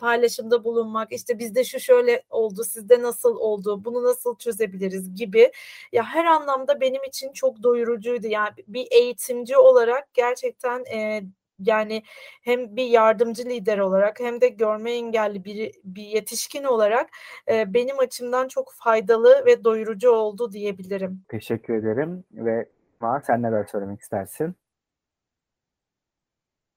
paylaşımda 0.00 0.64
bulunmak, 0.78 1.12
işte 1.12 1.38
bizde 1.38 1.64
şu 1.64 1.80
şöyle 1.80 2.22
oldu, 2.30 2.64
sizde 2.64 3.02
nasıl 3.02 3.36
oldu, 3.36 3.84
bunu 3.84 4.04
nasıl 4.04 4.38
çözebiliriz 4.38 5.14
gibi. 5.14 5.52
Ya 5.92 6.04
her 6.04 6.24
anlamda 6.24 6.80
benim 6.80 7.04
için 7.04 7.32
çok 7.32 7.62
doyurucuydu. 7.62 8.26
Yani 8.26 8.54
bir 8.68 8.88
eğitimci 8.90 9.56
olarak 9.56 10.14
gerçekten 10.14 10.84
e, 10.84 11.22
yani 11.60 12.02
hem 12.42 12.76
bir 12.76 12.84
yardımcı 12.84 13.44
lider 13.44 13.78
olarak 13.78 14.20
hem 14.20 14.40
de 14.40 14.48
görme 14.48 14.92
engelli 14.92 15.44
bir, 15.44 15.72
bir 15.84 16.02
yetişkin 16.02 16.64
olarak 16.64 17.10
e, 17.50 17.74
benim 17.74 17.98
açımdan 17.98 18.48
çok 18.48 18.72
faydalı 18.72 19.46
ve 19.46 19.64
doyurucu 19.64 20.10
oldu 20.10 20.52
diyebilirim. 20.52 21.24
Teşekkür 21.28 21.74
ederim 21.74 22.24
ve 22.32 22.68
var 23.00 23.22
sen 23.26 23.42
neler 23.42 23.64
söylemek 23.64 24.00
istersin? 24.00 24.54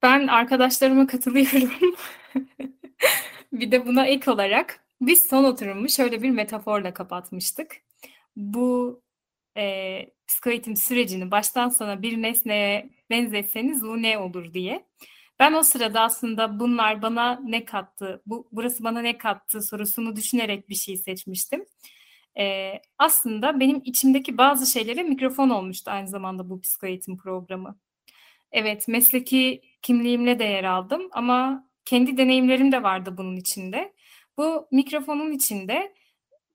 Ben 0.03 0.27
arkadaşlarıma 0.27 1.07
katılıyorum. 1.07 1.71
bir 3.53 3.71
de 3.71 3.87
buna 3.87 4.05
ek 4.05 4.31
olarak 4.31 4.85
biz 5.01 5.27
son 5.29 5.43
oturumu 5.43 5.89
şöyle 5.89 6.21
bir 6.23 6.29
metaforla 6.29 6.93
kapatmıştık. 6.93 7.77
Bu 8.35 9.01
e, 9.57 10.05
psikoeğitim 10.27 10.75
sürecini 10.75 11.31
baştan 11.31 11.69
sona 11.69 12.01
bir 12.01 12.21
nesneye 12.21 12.89
benzetseniz 13.09 13.83
bu 13.83 14.01
ne 14.01 14.17
olur 14.17 14.53
diye. 14.53 14.85
Ben 15.39 15.53
o 15.53 15.63
sırada 15.63 16.01
aslında 16.01 16.59
bunlar 16.59 17.01
bana 17.01 17.39
ne 17.43 17.65
kattı, 17.65 18.21
bu 18.25 18.47
burası 18.51 18.83
bana 18.83 19.01
ne 19.01 19.17
kattı 19.17 19.61
sorusunu 19.61 20.15
düşünerek 20.15 20.69
bir 20.69 20.75
şey 20.75 20.97
seçmiştim. 20.97 21.65
Ee, 22.37 22.73
aslında 22.97 23.59
benim 23.59 23.81
içimdeki 23.85 24.37
bazı 24.37 24.71
şeylere 24.71 25.03
mikrofon 25.03 25.49
olmuştu 25.49 25.91
aynı 25.91 26.07
zamanda 26.07 26.49
bu 26.49 26.61
psikoeğitim 26.61 27.17
programı. 27.17 27.77
Evet, 28.51 28.87
mesleki 28.87 29.61
kimliğimle 29.81 30.39
de 30.39 30.43
yer 30.43 30.63
aldım 30.63 31.09
ama 31.11 31.67
kendi 31.85 32.17
deneyimlerim 32.17 32.71
de 32.71 32.83
vardı 32.83 33.17
bunun 33.17 33.35
içinde. 33.35 33.93
Bu 34.37 34.67
mikrofonun 34.71 35.31
içinde 35.31 35.93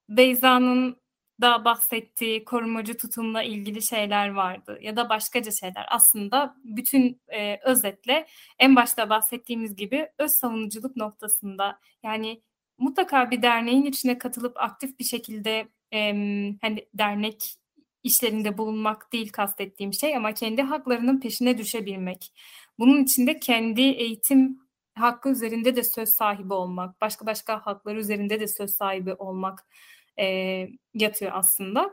Beyza'nın 0.09 0.97
da 1.41 1.65
bahsettiği 1.65 2.45
korumacı 2.45 2.97
tutumla 2.97 3.43
ilgili 3.43 3.83
şeyler 3.83 4.29
vardı 4.29 4.79
ya 4.83 4.97
da 4.97 5.09
başkaca 5.09 5.51
şeyler. 5.51 5.87
Aslında 5.91 6.57
bütün 6.65 7.21
e, 7.29 7.59
özetle 7.65 8.27
en 8.59 8.77
başta 8.77 9.11
bahsettiğimiz 9.11 9.77
gibi 9.77 10.09
öz 10.19 10.31
savunuculuk 10.31 10.97
noktasında 10.97 11.81
yani 12.03 12.43
mutlaka 12.79 13.31
bir 13.31 13.43
derneğin 13.43 13.85
içine 13.85 14.19
katılıp 14.19 14.61
aktif 14.61 14.99
bir 14.99 15.05
şekilde 15.05 15.69
e, 15.93 15.99
hani 16.61 16.87
dernek 16.95 17.55
işlerinde 18.03 18.59
bulunmak 18.59 19.13
değil 19.13 19.33
kastettiğim 19.33 19.93
şey 19.93 20.17
ama 20.17 20.35
kendi 20.35 20.63
haklarının 20.63 21.21
peşine 21.21 21.59
düşebilmek. 21.59 22.33
Bunun 22.79 23.05
içinde 23.05 23.41
kendi 23.41 23.81
eğitim 23.81 24.66
hakkı 24.97 25.29
üzerinde 25.29 25.77
de 25.77 25.83
söz 25.83 26.09
sahibi 26.09 26.55
olmak, 26.55 27.01
başka 27.01 27.27
başka 27.27 27.67
haklar 27.67 27.97
üzerinde 27.97 28.41
de 28.41 28.49
söz 28.49 28.71
sahibi 28.71 29.15
olmak 29.15 29.67
e, 30.19 30.27
yatıyor 30.95 31.33
aslında. 31.35 31.91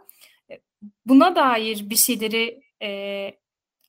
Buna 1.05 1.35
dair 1.35 1.89
bir 1.89 1.95
şeyleri 1.95 2.61
e, 2.81 3.31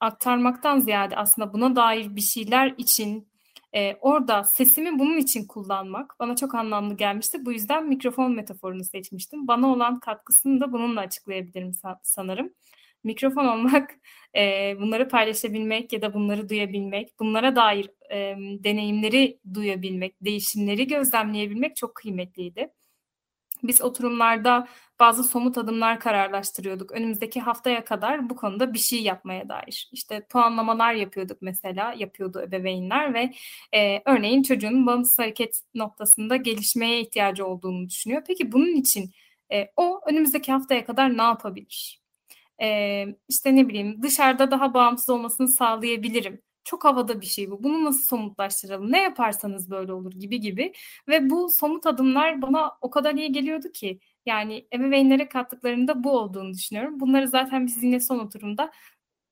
aktarmaktan 0.00 0.79
ziyade 0.79 1.16
aslında 1.16 1.53
buna 1.53 1.77
dair 1.77 2.16
bir 2.16 2.20
şeyler 2.20 2.74
için 2.79 3.29
e, 3.74 3.94
orada 4.00 4.44
sesimi 4.44 4.98
bunun 4.98 5.18
için 5.18 5.46
kullanmak 5.46 6.16
bana 6.20 6.37
çok 6.37 6.55
anlamlı 6.55 6.96
gelmişti. 6.96 7.46
Bu 7.46 7.53
yüzden 7.53 7.88
mikrofon 7.88 8.33
metaforunu 8.33 8.85
seçmiştim. 8.85 9.48
Bana 9.48 9.66
olan 9.72 10.00
katkısını 10.00 10.61
da 10.61 10.72
bununla 10.72 11.00
açıklayabilirim 11.00 11.72
sanırım. 12.03 12.53
Mikrofon 13.05 13.46
olmak, 13.46 13.90
e, 14.37 14.74
bunları 14.81 15.09
paylaşabilmek 15.09 15.92
ya 15.92 16.03
da 16.03 16.14
bunları 16.14 16.48
duyabilmek, 16.48 17.20
bunlara 17.20 17.57
dair 17.57 17.90
e, 18.14 18.37
deneyimleri 18.38 19.40
duyabilmek, 19.55 20.24
değişimleri 20.24 20.87
gözlemleyebilmek 20.87 21.77
çok 21.77 21.94
kıymetliydi. 21.94 22.72
Biz 23.62 23.83
oturumlarda 23.83 24.68
bazı 25.00 25.24
somut 25.24 25.59
adımlar 25.59 26.00
kararlaştırıyorduk. 26.00 26.92
Önümüzdeki 26.92 27.40
haftaya 27.40 27.85
kadar 27.85 28.31
bu 28.31 28.37
konuda 28.37 28.74
bir 28.74 28.79
şey 28.79 29.03
yapmaya 29.03 29.48
dair. 29.48 29.88
İşte 29.92 30.27
puanlamalar 30.31 30.94
yapıyorduk 30.94 31.42
mesela, 31.42 31.94
yapıyordu 31.98 32.42
ebeveynler 32.42 33.14
ve 33.14 33.33
e, 33.74 34.03
örneğin 34.07 34.42
çocuğun 34.42 34.87
bağımsız 34.87 35.18
hareket 35.18 35.62
noktasında 35.74 36.37
gelişmeye 36.37 37.00
ihtiyacı 37.00 37.46
olduğunu 37.46 37.88
düşünüyor. 37.88 38.22
Peki 38.27 38.53
bunun 38.53 38.74
için 38.77 39.11
e, 39.53 39.70
o 39.77 40.00
önümüzdeki 40.07 40.53
haftaya 40.53 40.85
kadar 40.85 41.18
ne 41.18 41.22
yapabilir? 41.22 42.03
E, 42.62 43.07
işte 43.29 43.57
ne 43.57 43.68
bileyim 43.68 44.03
dışarıda 44.03 44.50
daha 44.50 44.74
bağımsız 44.74 45.09
olmasını 45.09 45.48
sağlayabilirim 45.48 46.42
çok 46.64 46.85
havada 46.85 47.20
bir 47.20 47.27
şey 47.27 47.50
bu. 47.50 47.62
Bunu 47.64 47.85
nasıl 47.85 48.03
somutlaştıralım? 48.03 48.92
Ne 48.92 49.03
yaparsanız 49.03 49.70
böyle 49.70 49.92
olur 49.92 50.12
gibi 50.12 50.40
gibi. 50.40 50.72
Ve 51.09 51.31
bu 51.31 51.50
somut 51.50 51.87
adımlar 51.87 52.42
bana 52.42 52.72
o 52.81 52.90
kadar 52.90 53.14
iyi 53.14 53.33
geliyordu 53.33 53.72
ki. 53.72 54.00
Yani 54.27 54.68
ebeveynlere 54.74 55.29
kattıklarında 55.29 56.05
bu 56.05 56.18
olduğunu 56.18 56.55
düşünüyorum. 56.55 57.00
Bunları 57.00 57.29
zaten 57.29 57.66
biz 57.66 57.83
yine 57.83 58.00
son 58.00 58.18
oturumda 58.18 58.72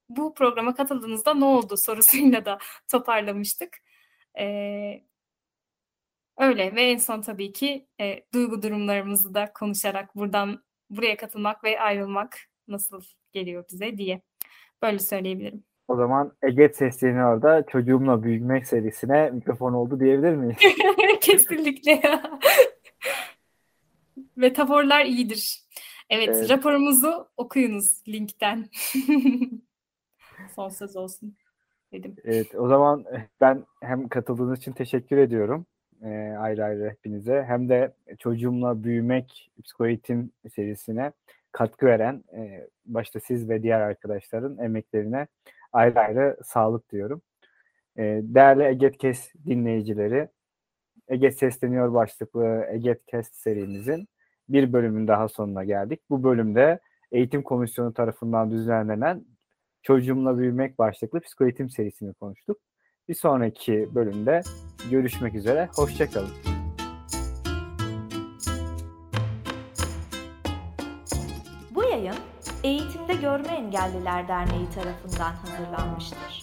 bu 0.09 0.35
programa 0.35 0.75
katıldığınızda 0.75 1.35
ne 1.35 1.45
oldu 1.45 1.77
sorusuyla 1.77 2.45
da 2.45 2.59
toparlamıştık. 2.90 3.79
Ee, 4.38 5.05
öyle 6.38 6.75
ve 6.75 6.83
en 6.83 6.97
son 6.99 7.21
tabii 7.21 7.53
ki 7.53 7.88
e, 8.01 8.25
duygu 8.35 8.62
durumlarımızı 8.62 9.35
da 9.35 9.53
konuşarak 9.53 10.16
buradan 10.16 10.64
buraya 10.90 11.16
katılmak 11.16 11.64
ve 11.64 11.81
ayrılmak 11.81 12.38
nasıl 12.68 13.03
geliyor 13.33 13.64
bize 13.73 13.99
diye 13.99 14.23
böyle 14.83 14.99
söyleyebilirim. 14.99 15.64
O 15.88 15.97
zaman 15.97 16.33
Ege 16.42 16.68
sesleniyor 16.68 17.35
orada 17.35 17.66
çocuğumla 17.66 18.23
büyümek 18.23 18.66
serisine 18.66 19.31
mikrofon 19.31 19.73
oldu 19.73 20.01
diyebilir 20.01 20.35
miyiz? 20.35 20.57
Kesinlikle 21.21 21.92
ya. 21.92 22.38
Metaforlar 24.37 25.05
iyidir. 25.05 25.62
Evet, 26.11 26.29
evet, 26.29 26.51
raporumuzu 26.51 27.29
okuyunuz 27.37 28.03
linkten. 28.09 28.66
Son 30.57 30.68
söz 30.68 30.97
olsun 30.97 31.35
dedim. 31.92 32.16
Evet, 32.25 32.55
o 32.55 32.68
zaman 32.68 33.05
ben 33.40 33.64
hem 33.81 34.09
katıldığınız 34.09 34.59
için 34.59 34.73
teşekkür 34.73 35.16
ediyorum. 35.16 35.66
E, 36.03 36.09
ayrı 36.38 36.64
ayrı 36.64 36.90
hepinize. 36.90 37.45
Hem 37.49 37.68
de 37.68 37.95
çocuğumla 38.18 38.85
büyümek 38.85 39.51
psikoeğitim 39.64 40.33
serisine 40.55 41.12
katkı 41.53 41.87
veren 41.87 42.25
e, 42.37 42.68
başta 42.87 43.21
siz 43.21 43.49
ve 43.49 43.62
diğer 43.62 43.81
arkadaşların 43.81 44.59
emeklerine 44.59 45.27
ayrı 45.72 46.00
ayrı 46.00 46.37
sağlık 46.44 46.92
diyorum. 46.92 47.22
E, 47.98 48.02
değerli 48.22 48.62
Egetkes 48.62 49.32
dinleyicileri, 49.46 50.28
Eget 51.08 51.38
Sesleniyor 51.38 51.94
başlıklı 51.94 52.66
Egetkes 52.70 53.28
serimizin 53.32 54.08
bir 54.48 54.72
bölümün 54.72 55.08
daha 55.08 55.28
sonuna 55.28 55.64
geldik. 55.64 56.00
Bu 56.11 56.24
bölümde 56.24 56.80
Eğitim 57.12 57.42
Komisyonu 57.42 57.94
tarafından 57.94 58.50
düzenlenen 58.50 59.24
Çocuğumla 59.82 60.38
Büyümek 60.38 60.78
başlıklı 60.78 61.20
psikoeğitim 61.20 61.70
serisini 61.70 62.14
konuştuk. 62.14 62.58
Bir 63.08 63.14
sonraki 63.14 63.88
bölümde 63.94 64.40
görüşmek 64.90 65.35
üzere. 65.35 65.68
Hoşçakalın. 65.76 66.52
Engelliler 73.72 74.28
Derneği 74.28 74.70
tarafından 74.70 75.32
hazırlanmıştır. 75.32 76.42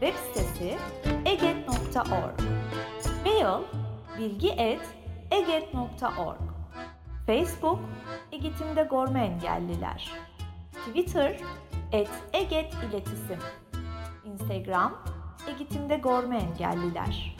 Web 0.00 0.14
sitesi 0.14 0.78
eget.org 1.24 2.40
Mail 3.24 3.62
bilgi.eget.org 4.18 6.40
Facebook 7.26 7.80
Eğitimde 8.32 8.88
Görme 8.90 9.24
Engelliler. 9.24 10.10
Twitter 10.72 11.40
et 11.92 12.10
Eget 12.32 12.74
İletisim 12.74 13.38
Instagram 14.24 14.98
Eğitimde 15.48 15.96
Görme 15.96 16.38
Engelliler 16.38 17.36